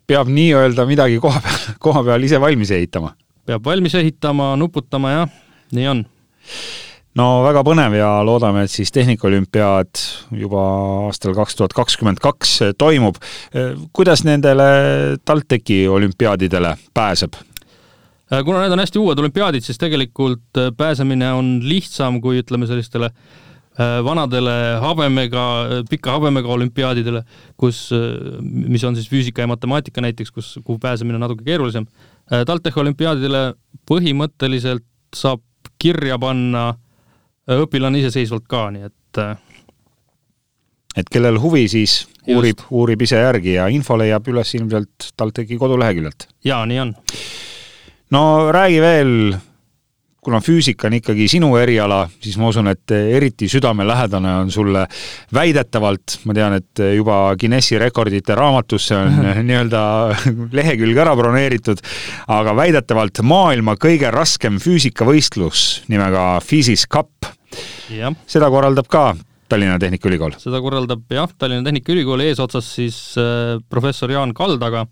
peab 0.06 0.30
nii-öelda 0.32 0.86
midagi 0.88 1.18
koha 1.22 1.42
peal, 1.42 1.66
koha 1.86 2.04
peal 2.06 2.24
ise 2.26 2.40
valmis 2.40 2.72
ehitama. 2.74 3.14
peab 3.46 3.64
valmis 3.66 3.94
ehitama, 3.98 4.54
nuputama, 4.60 5.12
jah, 5.16 5.36
nii 5.76 5.88
on. 5.92 6.02
no 7.18 7.28
väga 7.46 7.64
põnev 7.66 7.96
ja 7.98 8.10
loodame, 8.26 8.66
et 8.66 8.72
siis 8.72 8.92
Tehnikaolümpiaad 8.94 10.02
juba 10.42 10.64
aastal 11.08 11.36
kaks 11.38 11.58
tuhat 11.58 11.76
kakskümmend 11.76 12.22
kaks 12.22 12.58
toimub. 12.78 13.20
kuidas 13.92 14.24
nendele 14.28 14.68
TalTechi 15.24 15.86
olümpiaadidele 15.88 16.76
pääseb? 16.94 17.38
kuna 18.32 18.62
need 18.62 18.72
on 18.72 18.80
hästi 18.80 18.98
uued 18.98 19.18
olümpiaadid, 19.20 19.60
siis 19.60 19.78
tegelikult 19.78 20.60
pääsemine 20.76 21.32
on 21.36 21.58
lihtsam 21.68 22.20
kui 22.24 22.38
ütleme, 22.40 22.66
sellistele 22.66 23.10
äh, 23.10 23.12
Äh, 23.12 23.51
vanadele 23.78 24.54
habemega, 24.82 25.44
pika 25.88 26.16
habemega 26.18 26.48
olümpiaadidele, 26.52 27.22
kus, 27.56 27.86
äh, 27.92 28.40
mis 28.42 28.84
on 28.84 28.96
siis 28.96 29.08
füüsika 29.08 29.44
ja 29.44 29.50
matemaatika 29.50 30.04
näiteks, 30.04 30.30
kus, 30.30 30.58
kuhu 30.64 30.78
pääsemine 30.78 31.16
on 31.16 31.24
natuke 31.24 31.44
keerulisem. 31.44 31.86
Äh, 32.32 32.44
TalTechi 32.46 32.80
olümpiaadidele 32.80 33.54
põhimõtteliselt 33.88 34.84
saab 35.16 35.40
kirja 35.78 36.18
panna 36.18 36.72
õpilane 37.50 38.02
iseseisvalt 38.02 38.44
ka, 38.48 38.68
nii 38.74 38.86
et 38.86 39.22
et 40.96 41.08
kellel 41.12 41.38
huvi, 41.40 41.64
siis 41.68 42.02
uurib, 42.30 42.60
uurib 42.70 43.02
ise 43.04 43.20
järgi 43.20 43.56
ja 43.56 43.66
info 43.72 43.96
leiab 43.98 44.28
üles 44.28 44.52
ilmselt 44.58 45.12
TalTechi 45.16 45.58
koduleheküljelt. 45.60 46.28
jaa, 46.44 46.64
nii 46.66 46.80
on. 46.80 46.94
no 48.10 48.52
räägi 48.52 48.80
veel 48.80 49.12
kuna 50.22 50.38
füüsika 50.38 50.86
on 50.86 50.94
ikkagi 51.00 51.24
sinu 51.30 51.48
eriala, 51.58 52.04
siis 52.22 52.36
ma 52.38 52.46
usun, 52.52 52.68
et 52.70 52.92
eriti 52.94 53.48
südamelähedane 53.50 54.34
on 54.44 54.52
sulle 54.54 54.84
väidetavalt, 55.34 56.20
ma 56.28 56.36
tean, 56.36 56.54
et 56.60 56.82
juba 56.94 57.16
Guinessi 57.38 57.78
rekordite 57.82 58.36
raamatusse 58.38 59.00
on 59.00 59.16
nii-öelda 59.48 59.82
lehekülg 60.54 61.00
ära 61.02 61.16
broneeritud, 61.18 61.82
aga 62.30 62.54
väidetavalt 62.54 63.18
maailma 63.26 63.74
kõige 63.82 64.12
raskem 64.14 64.60
füüsikavõistlus 64.62 65.82
nimega 65.90 66.36
Physis 66.46 66.86
Cup. 66.86 67.26
seda 67.90 68.50
korraldab 68.50 68.86
ka 68.88 69.08
Tallinna 69.50 69.80
Tehnikaülikool? 69.82 70.36
seda 70.38 70.60
korraldab 70.62 71.10
jah, 71.10 71.34
Tallinna 71.34 71.66
Tehnikaülikool 71.66 72.22
eesotsas 72.28 72.68
siis 72.78 73.00
äh, 73.18 73.58
professor 73.68 74.14
Jaan 74.14 74.30
Kaldaga, 74.38 74.86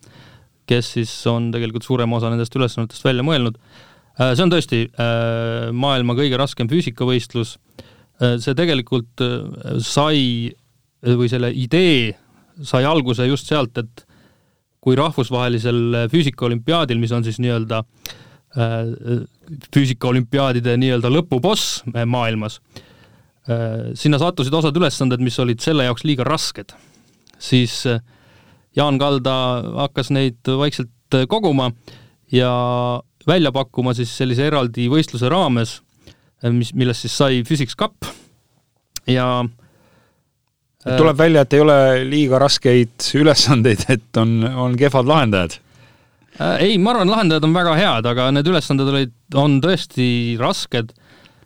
kes 0.67 0.91
siis 0.99 1.15
on 1.31 1.53
tegelikult 1.55 1.87
suurema 1.87 2.19
osa 2.19 2.35
nendest 2.35 2.59
ülesannetest 2.59 3.07
välja 3.07 3.23
mõelnud. 3.27 3.63
See 4.19 4.45
on 4.45 4.53
tõesti 4.53 4.85
äh, 4.89 5.71
maailma 5.73 6.17
kõige 6.19 6.39
raskem 6.41 6.71
füüsikavõistlus. 6.71 7.57
Äh,, 8.21 8.39
see 8.43 8.57
tegelikult 8.59 9.23
äh, 9.25 9.79
sai 9.85 10.25
või 11.01 11.31
selle 11.33 11.53
idee 11.57 12.17
sai 12.67 12.85
alguse 12.85 13.25
just 13.29 13.49
sealt, 13.49 13.79
et 13.81 14.05
kui 14.81 14.97
rahvusvahelisel 14.97 16.07
füüsikaolümpiaadil, 16.13 17.01
mis 17.01 17.13
on 17.13 17.25
siis 17.25 17.41
nii-öelda 17.43 17.83
äh, 18.57 19.25
füüsikaolümpiaadide 19.75 20.77
nii-öelda 20.81 21.11
lõpuboss 21.13 21.83
maailmas, 22.09 22.61
äh, 23.49 23.93
sinna 23.99 24.21
sattusid 24.23 24.57
osad 24.57 24.77
ülesanded, 24.81 25.23
mis 25.25 25.39
olid 25.43 25.61
selle 25.65 25.89
jaoks 25.89 26.07
liiga 26.09 26.25
rasked, 26.29 26.75
siis 27.41 27.83
äh, 27.89 28.01
Jaan 28.77 29.01
Kalda 29.03 29.37
hakkas 29.83 30.13
neid 30.15 30.47
vaikselt 30.47 31.21
koguma 31.29 31.73
ja 32.31 32.53
välja 33.29 33.53
pakkuma 33.53 33.95
siis 33.97 34.13
sellise 34.17 34.47
eraldi 34.49 34.89
võistluse 34.93 35.29
raames, 35.33 35.81
mis, 36.49 36.73
millest 36.75 37.05
siis 37.07 37.17
sai 37.21 37.43
Physics 37.47 37.77
Cup 37.77 38.07
ja 39.09 39.27
äh, 39.45 40.97
tuleb 40.97 41.19
välja, 41.19 41.45
et 41.45 41.57
ei 41.57 41.65
ole 41.65 41.81
liiga 42.09 42.41
raskeid 42.41 43.11
ülesandeid, 43.21 43.85
et 43.95 44.21
on, 44.21 44.39
on 44.45 44.79
kehvad 44.79 45.09
lahendajad? 45.11 45.59
Äh, 46.41 46.57
ei, 46.65 46.79
ma 46.81 46.95
arvan, 46.95 47.11
lahendajad 47.11 47.45
on 47.49 47.55
väga 47.57 47.77
head, 47.79 48.09
aga 48.09 48.31
need 48.35 48.49
ülesanded 48.49 48.89
olid, 48.93 49.15
on 49.37 49.59
tõesti 49.65 50.09
rasked. 50.41 50.95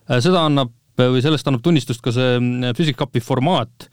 Äh, 0.07 0.21
seda 0.25 0.47
annab 0.49 0.75
või 1.00 1.23
sellest 1.25 1.49
annab 1.50 1.64
tunnistust 1.64 2.04
ka 2.04 2.12
see 2.14 2.38
Physics 2.76 3.00
Cupi 3.00 3.23
formaat, 3.25 3.88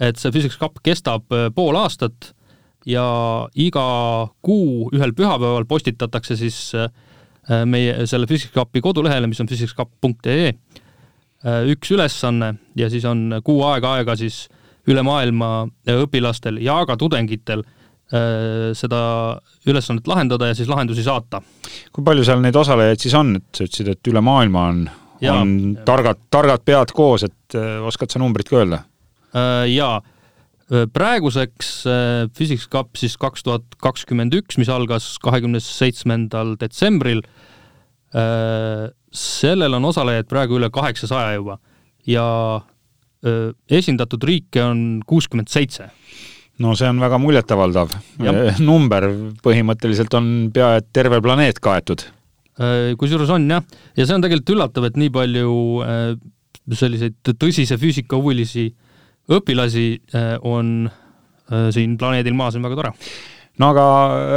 et 0.00 0.16
see 0.16 0.32
Physics 0.32 0.56
Cup 0.60 0.80
kestab 0.84 1.28
äh, 1.36 1.50
pool 1.52 1.76
aastat 1.76 2.32
ja 2.88 3.04
iga 3.60 3.84
kuu 4.40 4.88
ühel 4.96 5.12
pühapäeval 5.12 5.66
postitatakse 5.68 6.38
siis 6.40 6.56
meie 7.66 8.06
selle 8.06 8.28
Physics 8.30 8.54
Cupi 8.54 8.82
kodulehele, 8.84 9.26
mis 9.26 9.40
on 9.42 9.48
physicscup.ee, 9.50 10.52
üks 11.72 11.90
ülesanne 11.90 12.52
ja 12.78 12.90
siis 12.92 13.06
on 13.08 13.40
kuu 13.42 13.64
aega 13.66 13.96
aega 13.98 14.14
siis 14.20 14.44
äh, 14.46 14.60
üle 14.88 15.02
maailma 15.06 15.50
õpilastel 15.90 16.60
ja 16.64 16.80
ka 16.88 16.96
tudengitel 17.00 17.62
äh, 17.62 18.70
seda 18.76 19.02
ülesannet 19.68 20.08
lahendada 20.10 20.50
ja 20.50 20.56
siis 20.58 20.70
lahendusi 20.70 21.04
saata. 21.06 21.42
kui 21.92 22.04
palju 22.06 22.24
seal 22.26 22.42
neid 22.44 22.56
osalejaid 22.56 23.02
siis 23.02 23.16
on, 23.18 23.34
et 23.40 23.48
sa 23.56 23.66
ütlesid, 23.66 23.92
et 23.94 24.12
üle 24.12 24.22
maailma 24.24 24.66
on, 24.72 24.86
on 25.34 25.52
targad, 25.86 26.22
targad 26.32 26.64
pead 26.64 26.94
koos, 26.96 27.26
et 27.28 27.58
äh, 27.58 27.76
oskad 27.86 28.12
sa 28.12 28.22
numbrit 28.22 28.50
ka 28.50 28.62
öelda? 28.62 28.82
Äh, 29.34 29.66
jaa, 29.74 30.00
praeguseks 30.70 31.70
Physics 32.36 32.68
Cup 32.70 32.94
siis 32.98 33.16
kaks 33.18 33.42
tuhat 33.46 33.64
kakskümmend 33.82 34.34
üks, 34.38 34.58
mis 34.60 34.70
algas 34.70 35.16
kahekümne 35.22 35.58
seitsmendal 35.62 36.54
detsembril, 36.60 37.24
sellel 39.10 39.78
on 39.78 39.88
osalejaid 39.90 40.28
praegu 40.30 40.58
üle 40.60 40.70
kaheksasaja 40.74 41.34
juba 41.38 41.58
ja 42.06 42.26
esindatud 43.70 44.22
riike 44.24 44.62
on 44.64 44.84
kuuskümmend 45.06 45.50
seitse. 45.52 45.90
No 46.60 46.74
see 46.76 46.88
on 46.88 47.00
väga 47.00 47.18
muljetavaldav. 47.20 47.92
Number, 48.60 49.06
põhimõtteliselt 49.44 50.14
on 50.18 50.26
pea 50.54 50.74
et 50.78 50.90
terve 50.92 51.20
planeet 51.24 51.58
kaetud. 51.62 52.04
Kusjuures 53.00 53.30
on 53.32 53.46
jah, 53.48 53.64
ja 53.96 54.04
see 54.04 54.14
on 54.16 54.22
tegelikult 54.24 54.54
üllatav, 54.54 54.86
et 54.90 54.98
nii 55.00 55.12
palju 55.14 55.52
selliseid 56.76 57.32
tõsise 57.40 57.78
füüsikahuvilisi 57.80 58.66
õpilasi 59.28 59.88
on 60.46 60.88
siin 61.74 61.96
planeedil 61.98 62.34
Maa, 62.38 62.52
see 62.52 62.60
on 62.60 62.66
väga 62.68 62.78
tore 62.78 62.92
no 63.60 63.70
aga 63.74 63.84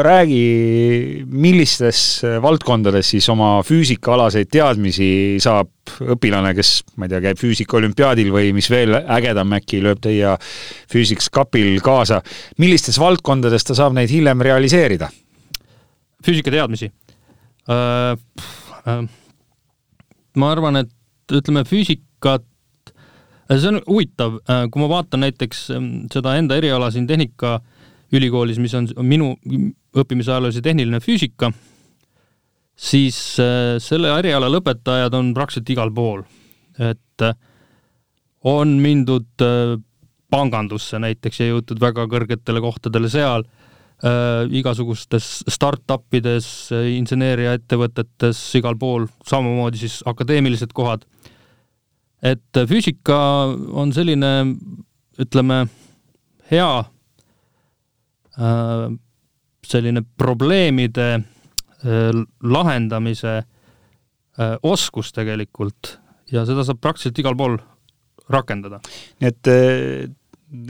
räägi, 0.04 1.24
millistes 1.32 2.24
valdkondades 2.43 3.13
siis 3.13 3.28
oma 3.32 3.56
füüsikaalaseid 3.65 4.50
teadmisi 4.52 5.08
saab 5.43 5.69
õpilane, 6.15 6.54
kes, 6.58 6.74
ma 6.98 7.08
ei 7.08 7.13
tea, 7.13 7.22
käib 7.30 7.39
füüsikaolümpiaadil 7.39 8.32
või 8.34 8.52
mis 8.56 8.67
veel 8.72 8.98
ägedam 9.00 9.56
äkki, 9.56 9.82
lööb 9.84 10.02
teie 10.04 10.36
Physics 10.91 11.30
Cupil 11.34 11.78
kaasa, 11.84 12.22
millistes 12.60 13.00
valdkondades 13.00 13.67
ta 13.67 13.78
saab 13.78 13.96
neid 13.98 14.12
hiljem 14.12 14.43
realiseerida? 14.43 15.12
füüsikateadmisi 16.24 16.91
äh,? 17.72 18.19
Äh, 18.84 19.06
ma 20.36 20.50
arvan, 20.52 20.82
et 20.82 21.32
ütleme, 21.32 21.63
füüsikat 21.63 22.43
see 23.60 23.74
on 23.74 23.82
huvitav, 23.88 24.39
äh, 24.50 24.66
kui 24.72 24.82
ma 24.82 24.89
vaatan 24.92 25.26
näiteks 25.26 25.70
ähm, 25.76 25.92
seda 26.13 26.38
enda 26.39 26.56
eriala 26.60 26.92
siin 26.92 27.08
tehnika 27.10 27.56
äh, 27.58 27.84
ülikoolis, 28.13 28.60
mis 28.62 28.74
on 28.78 28.89
minu 29.06 29.34
õppimise 29.98 30.34
ajal 30.34 30.50
oli 30.50 30.56
see 30.56 30.66
tehniline 30.66 31.02
füüsika, 31.04 31.50
siis 32.78 33.18
äh, 33.42 33.78
selle 33.84 34.13
eriala 34.20 34.50
lõpetajad 34.52 35.18
on 35.18 35.34
praktiliselt 35.38 35.74
igal 35.74 35.94
pool. 35.94 36.24
et 36.80 37.22
äh, 37.22 37.36
on 38.50 38.78
mindud 38.82 39.42
äh, 39.46 39.76
pangandusse 40.34 40.98
näiteks 41.00 41.39
ja 41.39 41.52
jõutud 41.52 41.82
väga 41.82 42.08
kõrgetele 42.10 42.62
kohtadele 42.62 43.10
seal, 43.10 43.46
igasugustes 44.52 45.28
startup 45.54 46.16
ides, 46.18 46.48
inseneeriaettevõtetes, 46.74 48.39
igal 48.58 48.76
pool, 48.76 49.06
samamoodi 49.30 49.80
siis 49.80 50.00
akadeemilised 50.10 50.74
kohad. 50.76 51.06
Et 52.24 52.64
füüsika 52.70 53.20
on 53.76 53.92
selline, 53.96 54.34
ütleme, 55.20 55.66
hea 56.52 56.72
Äh, 58.34 58.90
selline 59.64 60.02
probleemide 60.18 61.10
äh, 61.86 62.24
lahendamise 62.42 63.36
äh, 63.38 64.56
oskus 64.66 65.14
tegelikult 65.14 66.00
ja 66.34 66.42
seda 66.48 66.66
saab 66.66 66.80
praktiliselt 66.82 67.22
igal 67.22 67.38
pool 67.38 67.60
rakendada. 68.34 68.80
nii 69.22 69.30
et 69.30 69.52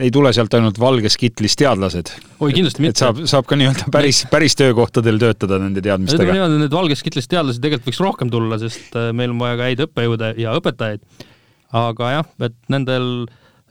ei 0.04 0.12
tule 0.12 0.34
sealt 0.36 0.58
ainult 0.60 0.76
valges 0.80 1.16
kitlis 1.18 1.56
teadlased? 1.56 2.12
oi, 2.44 2.52
kindlasti 2.52 2.84
mitte. 2.84 3.00
saab, 3.00 3.24
saab 3.32 3.48
ka 3.48 3.56
nii-öelda 3.62 3.88
päris, 3.96 4.26
päris 4.28 4.60
töökohtadel 4.60 5.22
töötada 5.24 5.62
nende 5.64 5.80
teadmistega? 5.86 6.20
ütleme 6.20 6.42
niimoodi, 6.42 6.62
need 6.66 6.76
valges 6.76 7.06
kitlis 7.08 7.32
teadlased 7.32 7.64
tegelikult 7.64 7.94
võiks 7.94 8.04
rohkem 8.04 8.34
tulla, 8.34 8.60
sest 8.60 9.00
meil 9.16 9.32
on 9.32 9.40
vaja 9.40 9.62
ka 9.62 9.72
häid 9.72 9.88
õppejõude 9.88 10.34
ja 10.44 10.58
õpetajaid. 10.60 11.08
Aga 11.74 12.12
jah, 12.18 12.30
et 12.48 12.56
nendel 12.72 13.08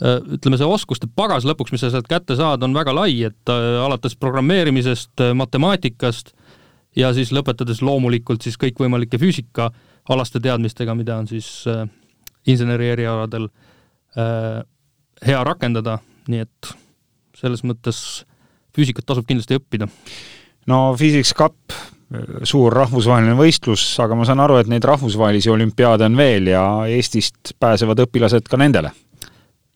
äh, 0.02 0.18
ütleme, 0.36 0.58
see 0.58 0.68
oskuste 0.68 1.08
pagas 1.16 1.46
lõpuks, 1.48 1.72
mis 1.74 1.84
sa 1.84 1.92
sealt 1.92 2.10
kätte 2.10 2.36
saad, 2.38 2.64
on 2.66 2.74
väga 2.76 2.94
lai, 2.96 3.14
et 3.28 3.52
äh, 3.52 3.68
alates 3.84 4.16
programmeerimisest, 4.18 5.14
äh, 5.22 5.32
matemaatikast 5.38 6.34
ja 6.98 7.12
siis 7.16 7.32
lõpetades 7.32 7.80
loomulikult 7.84 8.44
siis 8.44 8.58
kõikvõimalike 8.60 9.20
füüsikaalaste 9.22 10.42
teadmistega, 10.42 10.96
mida 10.98 11.16
on 11.22 11.30
siis 11.30 11.48
inseneri 12.44 12.90
erialadel 12.92 13.46
hea 15.24 15.38
rakendada, 15.46 15.94
nii 16.28 16.42
et 16.44 16.72
selles 17.38 17.62
mõttes 17.64 18.02
füüsikat 18.76 19.06
tasub 19.08 19.24
kindlasti 19.24 19.56
õppida. 19.56 19.88
no 20.68 20.92
Physics 20.98 21.32
Cup, 21.32 21.56
suur 22.48 22.74
rahvusvaheline 22.76 23.36
võistlus, 23.38 23.84
aga 24.02 24.16
ma 24.18 24.26
saan 24.28 24.42
aru, 24.44 24.58
et 24.60 24.70
neid 24.70 24.84
rahvusvahelisi 24.84 25.50
olümpiaade 25.52 26.08
on 26.08 26.16
veel 26.18 26.50
ja 26.52 26.64
Eestist 26.90 27.54
pääsevad 27.60 28.02
õpilased 28.04 28.48
ka 28.50 28.60
nendele. 28.60 28.92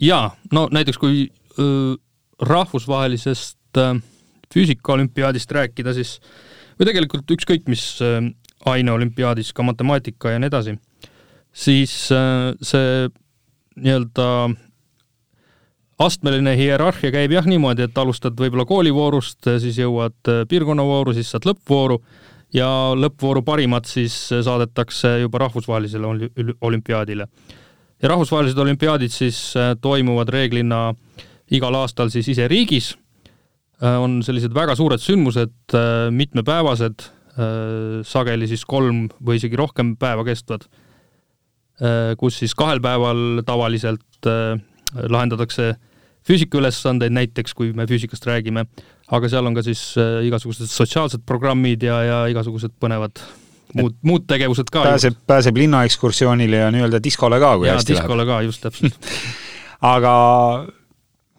Jaa, 0.03 0.29
no 0.53 0.67
näiteks 0.73 1.01
kui 1.01 1.25
öö, 1.59 1.95
rahvusvahelisest 2.43 3.81
füüsikaolümpiaadist 4.53 5.53
rääkida, 5.53 5.95
siis 5.97 6.19
või 6.77 6.91
tegelikult 6.91 7.33
ükskõik 7.37 7.69
mis 7.73 7.85
aineolümpiaadis, 8.67 9.53
ka 9.57 9.65
matemaatika 9.67 10.35
ja 10.35 10.41
nii 10.41 10.51
edasi, 10.51 10.77
siis 11.53 11.95
see 12.09 13.09
nii-öelda 13.77 14.29
astmeline 15.99 16.57
hierarhia 16.59 17.11
käib 17.15 17.33
jah 17.33 17.47
niimoodi, 17.49 17.87
et 17.87 17.99
alustad 17.99 18.37
võib-olla 18.37 18.67
koolivoorust, 18.69 19.49
siis 19.63 19.79
jõuad 19.81 20.33
piirkonnavooru, 20.49 21.15
siis 21.17 21.31
saad 21.33 21.49
lõppvooru 21.49 22.01
ja 22.55 22.69
lõppvooru 22.97 23.43
parimad 23.47 23.89
siis 23.89 24.15
saadetakse 24.31 25.17
juba 25.23 25.41
rahvusvahelisele 25.47 26.29
olümpiaadile. 26.61 27.27
Ja 28.03 28.13
rahvusvahelised 28.13 28.59
olümpiaadid 28.61 29.13
siis 29.13 29.39
äh, 29.57 29.73
toimuvad 29.81 30.29
reeglina 30.33 30.91
igal 31.57 31.75
aastal 31.81 32.11
siis 32.13 32.29
ise 32.29 32.49
riigis, 32.49 32.93
äh, 33.81 33.97
on 34.03 34.21
sellised 34.27 34.55
väga 34.55 34.77
suured 34.77 35.01
sündmused, 35.03 35.57
äh, 35.75 36.09
mitmepäevased, 36.13 37.13
sageli 38.09 38.47
siis 38.49 38.63
kolm 38.65 39.11
või 39.21 39.37
isegi 39.37 39.59
rohkem 39.61 39.91
päeva 40.01 40.23
kestvad, 40.25 40.63
kus 42.17 42.39
siis 42.41 42.55
kahel 42.57 42.81
päeval 42.81 43.43
tavaliselt 43.45 44.25
lahendatakse 44.95 45.75
füüsikaülesandeid, 46.27 47.15
näiteks 47.15 47.55
kui 47.55 47.73
me 47.77 47.87
füüsikast 47.87 48.27
räägime, 48.27 48.67
aga 49.15 49.29
seal 49.31 49.47
on 49.47 49.55
ka 49.55 49.63
siis 49.67 49.93
igasugused 50.27 50.71
sotsiaalsed 50.71 51.23
programmid 51.27 51.87
ja, 51.87 52.01
ja 52.03 52.23
igasugused 52.33 52.75
põnevad 52.83 53.23
muud, 53.79 53.99
muud 54.07 54.27
tegevused 54.31 54.71
ka. 54.73 54.85
pääseb, 54.91 55.19
pääseb 55.27 55.61
linnaekskursioonile 55.63 56.65
ja 56.65 56.73
nii-öelda 56.75 57.03
diskole 57.03 57.39
ka, 57.43 57.57
kui 57.61 57.71
ja, 57.71 57.77
hästi 57.79 57.95
läheb. 57.95 58.03
diskole 58.03 58.27
ka, 58.29 58.41
just 58.47 58.65
täpselt 58.65 59.13
aga 59.95 60.15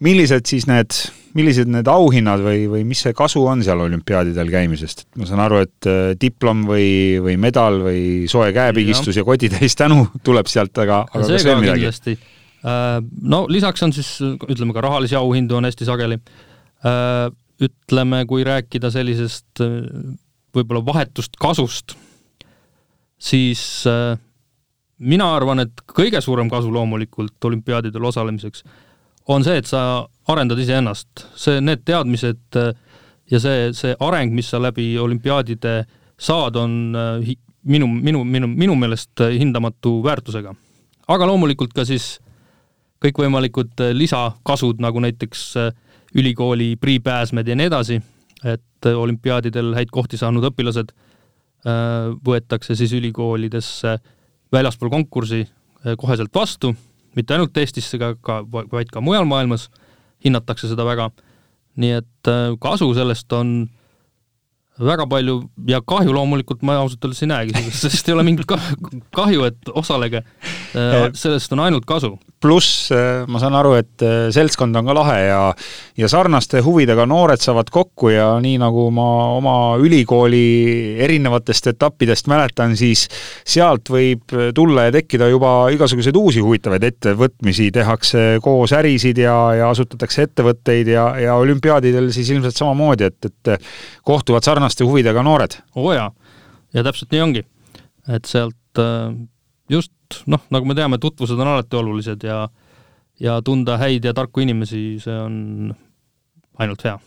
millised 0.04 0.46
siis 0.48 0.68
need, 0.70 0.94
millised 1.36 1.70
need 1.72 1.88
auhinnad 1.90 2.42
või, 2.44 2.64
või 2.70 2.84
mis 2.88 3.02
see 3.06 3.14
kasu 3.16 3.42
on 3.50 3.64
seal 3.66 3.82
olümpiaadidel 3.84 4.50
käimisest, 4.52 5.04
et 5.04 5.20
ma 5.20 5.28
saan 5.28 5.42
aru, 5.44 5.62
et 5.66 5.90
äh, 5.90 6.00
diplom 6.20 6.64
või, 6.68 6.88
või 7.24 7.36
medal 7.40 7.82
või 7.88 8.02
soe 8.30 8.52
käepigistus 8.56 9.16
ja, 9.16 9.24
ja 9.24 9.28
kotitäis 9.28 9.78
tänu 9.78 10.04
tuleb 10.26 10.50
sealt, 10.50 10.76
aga, 10.78 11.04
aga 11.10 11.24
kas 11.26 11.48
veel 11.48 11.64
midagi? 11.64 12.18
Äh, 12.64 12.98
no 13.22 13.44
lisaks 13.50 13.82
on 13.86 13.94
siis, 13.96 14.16
ütleme 14.22 14.74
ka 14.76 14.84
rahalisi 14.84 15.18
auhindu 15.18 15.58
on 15.58 15.68
hästi 15.68 15.88
sageli. 15.88 16.20
Äh, 16.86 17.28
ütleme, 17.58 18.22
kui 18.30 18.44
rääkida 18.46 18.90
sellisest 18.94 19.58
võib-olla 20.54 20.78
vahetust 20.86 21.34
kasust, 21.42 21.96
siis 23.18 23.82
mina 25.02 25.26
arvan, 25.34 25.64
et 25.64 25.82
kõige 25.90 26.20
suurem 26.22 26.46
kasu 26.50 26.70
loomulikult 26.70 27.48
olümpiaadidel 27.50 28.06
osalemiseks 28.12 28.62
on 29.28 29.44
see, 29.44 29.58
et 29.60 29.68
sa 29.68 29.80
arendad 30.32 30.60
iseennast, 30.60 31.26
see, 31.38 31.60
need 31.64 31.84
teadmised 31.88 32.58
äh, 32.58 32.70
ja 33.30 33.40
see, 33.42 33.68
see 33.76 33.94
areng, 34.04 34.32
mis 34.36 34.48
sa 34.52 34.60
läbi 34.62 34.90
olümpiaadide 35.00 35.82
saad, 36.18 36.56
on 36.60 36.96
äh, 36.96 37.34
minu, 37.68 37.88
minu, 37.88 38.24
minu, 38.24 38.48
minu 38.48 38.78
meelest 38.80 39.20
hindamatu 39.20 39.98
väärtusega. 40.04 40.54
aga 41.08 41.28
loomulikult 41.28 41.72
ka 41.76 41.84
siis 41.88 42.18
kõikvõimalikud 43.04 43.84
äh, 43.84 43.92
lisakasud, 43.96 44.80
nagu 44.84 45.02
näiteks 45.04 45.44
ülikooli 46.16 46.76
priipääsmed 46.80 47.48
ja 47.48 47.56
nii 47.58 47.68
edasi, 47.68 48.00
et 48.44 48.86
olümpiaadidel 48.86 49.74
häid 49.76 49.90
kohti 49.92 50.16
saanud 50.16 50.46
õpilased 50.48 50.94
võetakse 52.24 52.76
siis 52.78 52.92
ülikoolidesse 52.94 53.96
väljaspool 54.54 54.88
konkursi 54.92 55.42
koheselt 55.98 56.30
vastu 56.32 56.70
mitte 57.18 57.34
ainult 57.34 57.56
Eestisse, 57.58 57.98
aga 57.98 58.12
ka, 58.22 58.42
vaid 58.50 58.92
ka 58.92 59.02
mujal 59.04 59.26
maailmas 59.28 59.68
hinnatakse 60.24 60.70
seda 60.70 60.86
väga. 60.88 61.10
nii 61.78 61.92
et 61.94 62.26
äh, 62.26 62.56
kasu 62.58 62.88
sellest 62.90 63.32
on 63.38 63.68
väga 64.82 65.04
palju 65.06 65.36
ja 65.70 65.78
kahju 65.78 66.10
loomulikult 66.10 66.64
ma 66.66 66.74
ausalt 66.80 67.04
öeldes 67.06 67.22
ei 67.22 67.28
näegi, 67.30 67.62
sest 67.82 68.08
ei 68.08 68.16
ole 68.16 68.24
mingit 68.26 68.48
kahju, 69.14 69.44
et 69.46 69.70
osalege. 69.78 70.24
Äh, 70.76 71.10
sellest 71.16 71.52
on 71.54 71.62
ainult 71.64 71.86
kasu 71.88 72.18
pluss 72.42 72.90
äh, 72.94 73.24
ma 73.30 73.40
saan 73.42 73.56
aru, 73.58 73.72
et 73.80 74.02
äh, 74.04 74.28
seltskond 74.34 74.76
on 74.78 74.88
ka 74.88 74.94
lahe 74.94 75.16
ja 75.26 75.38
ja 75.98 76.10
sarnaste 76.10 76.60
huvidega 76.62 77.06
noored 77.08 77.42
saavad 77.42 77.70
kokku 77.74 78.12
ja 78.12 78.28
nii, 78.42 78.58
nagu 78.62 78.88
ma 78.94 79.06
oma 79.34 79.54
ülikooli 79.82 80.98
erinevatest 81.02 81.70
etappidest 81.72 82.28
mäletan, 82.30 82.76
siis 82.78 83.06
sealt 83.46 83.90
võib 83.90 84.36
tulla 84.54 84.86
ja 84.88 84.94
tekkida 84.94 85.30
juba 85.32 85.52
igasuguseid 85.74 86.18
uusi 86.18 86.44
huvitavaid 86.44 86.86
ettevõtmisi, 86.90 87.70
tehakse 87.74 88.26
koos 88.44 88.74
ärisid 88.76 89.18
ja, 89.22 89.36
ja 89.58 89.72
asutatakse 89.72 90.28
ettevõtteid 90.28 90.92
ja, 90.94 91.08
ja 91.18 91.38
olümpiaadidel 91.42 92.12
siis 92.14 92.30
ilmselt 92.34 92.58
samamoodi, 92.58 93.10
et, 93.10 93.32
et 93.32 93.70
kohtuvad 94.06 94.46
sarnaste 94.46 94.86
huvidega 94.86 95.24
noored. 95.26 95.58
oo 95.74 95.96
jaa, 95.96 96.12
ja 96.74 96.86
täpselt 96.86 97.10
nii 97.14 97.24
ongi. 97.24 97.44
et 98.14 98.30
sealt 98.30 98.84
äh, 98.84 99.10
just 100.08 100.26
noh, 100.26 100.40
nagu 100.50 100.66
me 100.66 100.74
teame, 100.74 100.98
tutvused 100.98 101.38
on 101.38 101.48
alati 101.54 101.76
olulised 101.76 102.24
ja 102.24 102.48
ja 103.20 103.40
tunda 103.42 103.78
häid 103.78 104.04
ja 104.04 104.14
tarku 104.14 104.40
inimesi, 104.40 104.98
see 105.02 105.14
on 105.18 105.74
ainult 106.58 106.84
hea. 106.84 106.98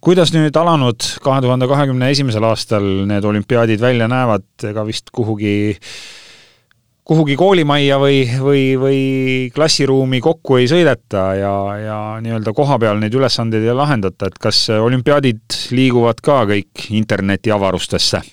kuidas 0.00 0.32
nüüd 0.32 0.56
alanud 0.56 1.02
kahe 1.22 1.40
tuhande 1.42 1.66
kahekümne 1.68 2.10
esimesel 2.10 2.44
aastal 2.44 2.84
need 3.06 3.24
olümpiaadid 3.24 3.80
välja 3.80 4.08
näevad, 4.08 4.46
ega 4.64 4.86
vist 4.86 5.10
kuhugi 5.12 5.74
kuhugi 7.06 7.36
koolimajja 7.38 7.98
või, 8.02 8.22
või, 8.40 8.62
või 8.80 9.02
klassiruumi 9.54 10.20
kokku 10.20 10.56
ei 10.58 10.66
sõideta 10.70 11.26
ja, 11.38 11.52
ja 11.78 11.98
nii-öelda 12.22 12.54
kohapeal 12.56 12.98
neid 12.98 13.14
ülesandeid 13.14 13.62
ei 13.62 13.76
lahendata, 13.76 14.26
et 14.26 14.40
kas 14.42 14.64
olümpiaadid 14.74 15.60
liiguvad 15.76 16.22
ka 16.24 16.40
kõik 16.50 16.88
internetiavarustesse? 16.96 18.24
Äh, 18.24 18.32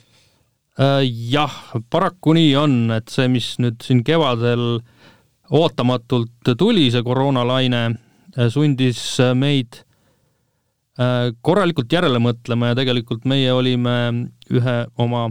jah, 0.78 1.56
paraku 1.90 2.34
nii 2.34 2.54
on, 2.58 2.76
et 2.96 3.10
see, 3.14 3.28
mis 3.30 3.54
nüüd 3.62 3.82
siin 3.86 4.02
kevadel 4.06 4.80
ootamatult 5.54 6.54
tuli, 6.58 6.88
see 6.92 7.04
koroonalaine, 7.06 7.84
äh, 8.38 8.48
sundis 8.54 9.02
äh, 9.22 9.34
meid 9.38 9.84
korralikult 11.42 11.90
järele 11.90 12.20
mõtlema 12.22 12.68
ja 12.70 12.76
tegelikult 12.78 13.24
meie 13.26 13.50
olime 13.50 13.94
ühe 14.54 14.76
oma 15.02 15.24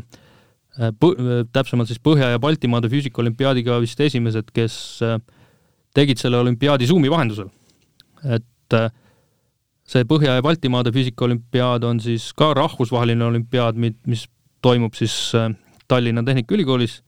täpsemalt 1.55 1.87
siis 1.87 2.00
Põhja- 2.02 2.33
ja 2.33 2.40
Baltimaade 2.42 2.90
füüsikaolümpiaadiga 2.90 3.76
vist 3.78 4.00
esimesed, 4.02 4.50
kes 4.50 4.74
tegid 5.94 6.18
selle 6.18 6.40
olümpiaadi 6.42 6.88
Zoomi 6.90 7.12
vahendusel. 7.12 7.46
et 8.26 8.74
see 9.87 10.02
Põhja- 10.02 10.35
ja 10.35 10.42
Baltimaade 10.42 10.90
füüsikaolümpiaad 10.90 11.87
on 11.87 12.00
siis 12.00 12.33
ka 12.33 12.50
rahvusvaheline 12.59 13.24
olümpiaad, 13.24 13.78
mis 13.78 14.26
toimub 14.62 14.96
siis 14.96 15.14
äh, 15.38 15.51
Tallinna 15.88 16.22
Tehnikaülikoolis. 16.22 17.03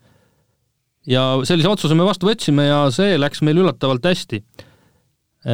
ja 1.07 1.23
sellise 1.45 1.69
otsuse 1.69 1.95
me 1.95 2.07
vastu 2.07 2.29
võtsime 2.31 2.65
ja 2.69 2.87
see 2.95 3.19
läks 3.21 3.43
meil 3.45 3.61
üllatavalt 3.63 4.07
hästi. 4.11 4.43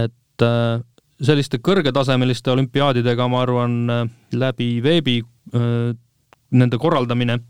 et 0.04 0.46
äh, 0.46 0.80
selliste 1.20 1.60
kõrgetasemeliste 1.60 2.52
olümpiaadidega, 2.52 3.28
ma 3.28 3.42
arvan, 3.44 3.80
äh, 3.90 4.06
läbi 4.32 4.78
veebi 4.82 5.20
nende 5.50 6.78
korraldamine 6.78 7.40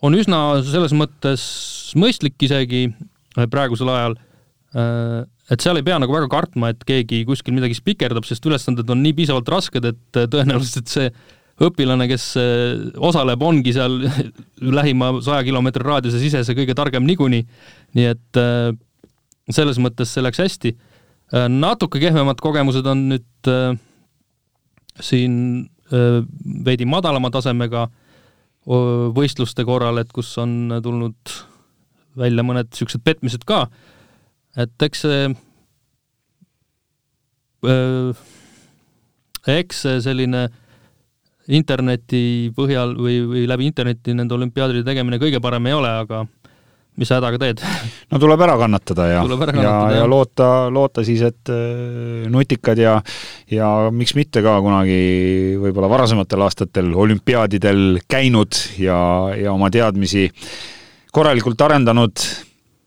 on 0.00 0.14
üsna 0.16 0.62
selles 0.64 0.94
mõttes 0.96 1.42
mõistlik 1.98 2.40
isegi 2.46 2.86
praegusel 3.52 3.90
ajal, 3.92 4.14
et 5.52 5.60
seal 5.60 5.76
ei 5.76 5.84
pea 5.84 5.98
nagu 6.00 6.14
väga 6.14 6.30
kartma, 6.32 6.70
et 6.72 6.86
keegi 6.88 7.18
kuskil 7.28 7.52
midagi 7.52 7.76
spikerdab, 7.76 8.24
sest 8.24 8.48
ülesanded 8.48 8.88
on 8.88 9.02
nii 9.04 9.12
piisavalt 9.18 9.52
rasked, 9.52 9.84
et 9.84 10.20
tõenäoliselt 10.32 10.88
see 10.88 11.10
õpilane, 11.60 12.06
kes 12.10 12.26
äh, 12.40 12.78
osaleb, 13.04 13.42
ongi 13.44 13.74
seal 13.76 13.98
lähima 14.78 15.12
saja 15.24 15.44
kilomeetri 15.46 15.84
raadiuse 15.84 16.20
sises 16.22 16.48
ja 16.48 16.56
kõige 16.56 16.76
targem 16.76 17.04
niikuinii. 17.08 17.42
nii 17.98 18.06
et 18.08 18.40
äh, 18.40 18.70
selles 19.50 19.80
mõttes 19.82 20.12
see 20.14 20.24
läks 20.24 20.40
hästi. 20.40 20.74
Äh, 21.34 21.48
natuke 21.52 22.00
kehvemad 22.02 22.40
kogemused 22.42 22.86
on 22.86 23.08
nüüd 23.14 23.54
siin 25.00 25.34
veidi 25.90 26.86
madalama 26.86 27.32
tasemega 27.34 27.88
võistluste 29.16 29.64
korral, 29.66 29.98
et 29.98 30.12
kus 30.14 30.28
on 30.38 30.76
tulnud 30.84 31.32
välja 32.20 32.44
mõned 32.46 32.68
niisugused 32.68 33.02
petmised 33.02 33.42
ka, 33.48 33.64
et 34.60 34.86
eks 34.86 35.02
see 35.02 35.32
eks 39.50 39.82
see 39.82 39.98
selline 40.04 40.44
äh, 40.46 40.69
interneti 41.50 42.50
põhjal 42.56 42.94
või, 42.98 43.20
või 43.26 43.46
läbi 43.50 43.70
interneti 43.70 44.14
nende 44.16 44.36
olümpiaadide 44.36 44.84
tegemine 44.86 45.18
kõige 45.22 45.40
parem 45.42 45.66
ei 45.66 45.76
ole, 45.76 45.90
aga 46.04 46.24
mis 47.00 47.08
sa 47.10 47.18
hädaga 47.18 47.40
teed? 47.40 47.62
no 48.12 48.20
tuleb 48.22 48.42
ära 48.46 48.56
kannatada 48.60 49.06
ja, 49.10 49.22
ja, 49.62 49.74
ja 50.00 50.08
loota, 50.10 50.68
loota 50.72 51.04
siis, 51.06 51.22
et 51.26 51.52
äh, 51.52 52.26
nutikad 52.30 52.80
ja 52.80 52.98
ja 53.50 53.70
miks 53.94 54.14
mitte 54.18 54.44
ka 54.44 54.58
kunagi 54.62 55.00
võib-olla 55.62 55.90
varasematel 55.90 56.46
aastatel 56.46 56.92
olümpiaadidel 56.94 58.02
käinud 58.10 58.60
ja, 58.82 59.00
ja 59.38 59.54
oma 59.54 59.70
teadmisi 59.74 60.28
korralikult 61.14 61.60
arendanud 61.66 62.22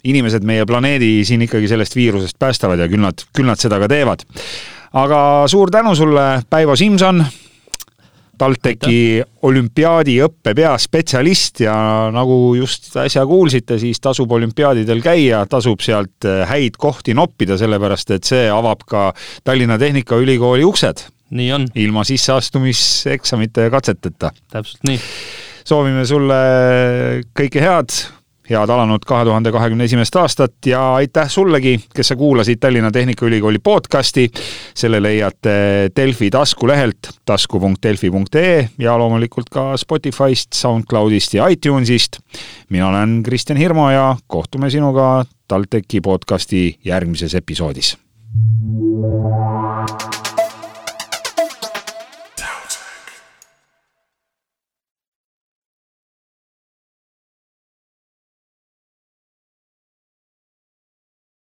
inimesed 0.03 0.43
meie 0.47 0.65
planeedi 0.67 1.21
siin 1.27 1.45
ikkagi 1.45 1.69
sellest 1.71 1.95
viirusest 1.95 2.39
päästavad 2.39 2.81
ja 2.81 2.89
küll 2.91 3.03
nad, 3.03 3.23
küll 3.35 3.47
nad 3.47 3.59
seda 3.59 3.79
ka 3.79 3.87
teevad. 3.91 4.25
aga 4.99 5.19
suur 5.51 5.71
tänu 5.71 5.95
sulle, 5.95 6.43
Päivo 6.49 6.75
Simson 6.75 7.23
TalTechi 8.37 9.21
olümpiaadiõppe 9.45 10.55
peaspetsialist 10.57 11.63
ja 11.65 11.75
nagu 12.13 12.55
just 12.57 12.89
äsja 12.97 13.25
kuulsite, 13.29 13.77
siis 13.81 14.01
tasub 14.03 14.31
olümpiaadidel 14.33 15.03
käia, 15.05 15.43
tasub 15.49 15.83
sealt 15.85 16.27
äh, 16.27 16.43
häid 16.49 16.79
kohti 16.81 17.15
noppida, 17.17 17.57
sellepärast 17.61 18.15
et 18.17 18.29
see 18.29 18.47
avab 18.51 18.85
ka 18.89 19.11
Tallinna 19.43 19.77
Tehnikaülikooli 19.81 20.65
uksed. 20.65 21.07
nii 21.33 21.51
on. 21.53 21.67
ilma 21.75 22.03
sisseastumiseksamite 22.03 23.69
ja 23.69 23.69
katseteta. 23.73 24.31
täpselt 24.51 24.83
nii. 24.89 24.99
soovime 25.65 26.05
sulle 26.05 26.41
kõike 27.37 27.61
head 27.61 28.03
head 28.49 28.69
alanud 28.69 29.05
kahe 29.07 29.25
tuhande 29.25 29.51
kahekümne 29.51 29.87
esimest 29.87 30.15
aastat 30.15 30.53
ja 30.65 30.81
aitäh 30.95 31.29
sullegi, 31.29 31.77
kes 31.95 32.11
sa 32.11 32.15
kuulasid 32.15 32.59
Tallinna 32.59 32.91
Tehnikaülikooli 32.91 33.59
podcasti. 33.59 34.31
selle 34.75 35.03
leiate 35.03 35.89
Delfi 35.95 36.29
taskulehelt 36.29 36.97
tasku.delfi.ee 37.25 38.69
ja 38.77 38.97
loomulikult 38.97 39.49
ka 39.49 39.77
Spotify'st, 39.77 40.53
SoundCloudist 40.53 41.33
ja 41.33 41.47
iTunesist. 41.47 42.19
mina 42.69 42.87
olen 42.87 43.23
Kristjan 43.23 43.57
Hirmu 43.57 43.89
ja 43.89 44.15
kohtume 44.27 44.69
sinuga 44.69 45.25
TalTechi 45.47 46.01
podcasti 46.01 46.79
järgmises 46.85 47.35
episoodis. 47.35 47.97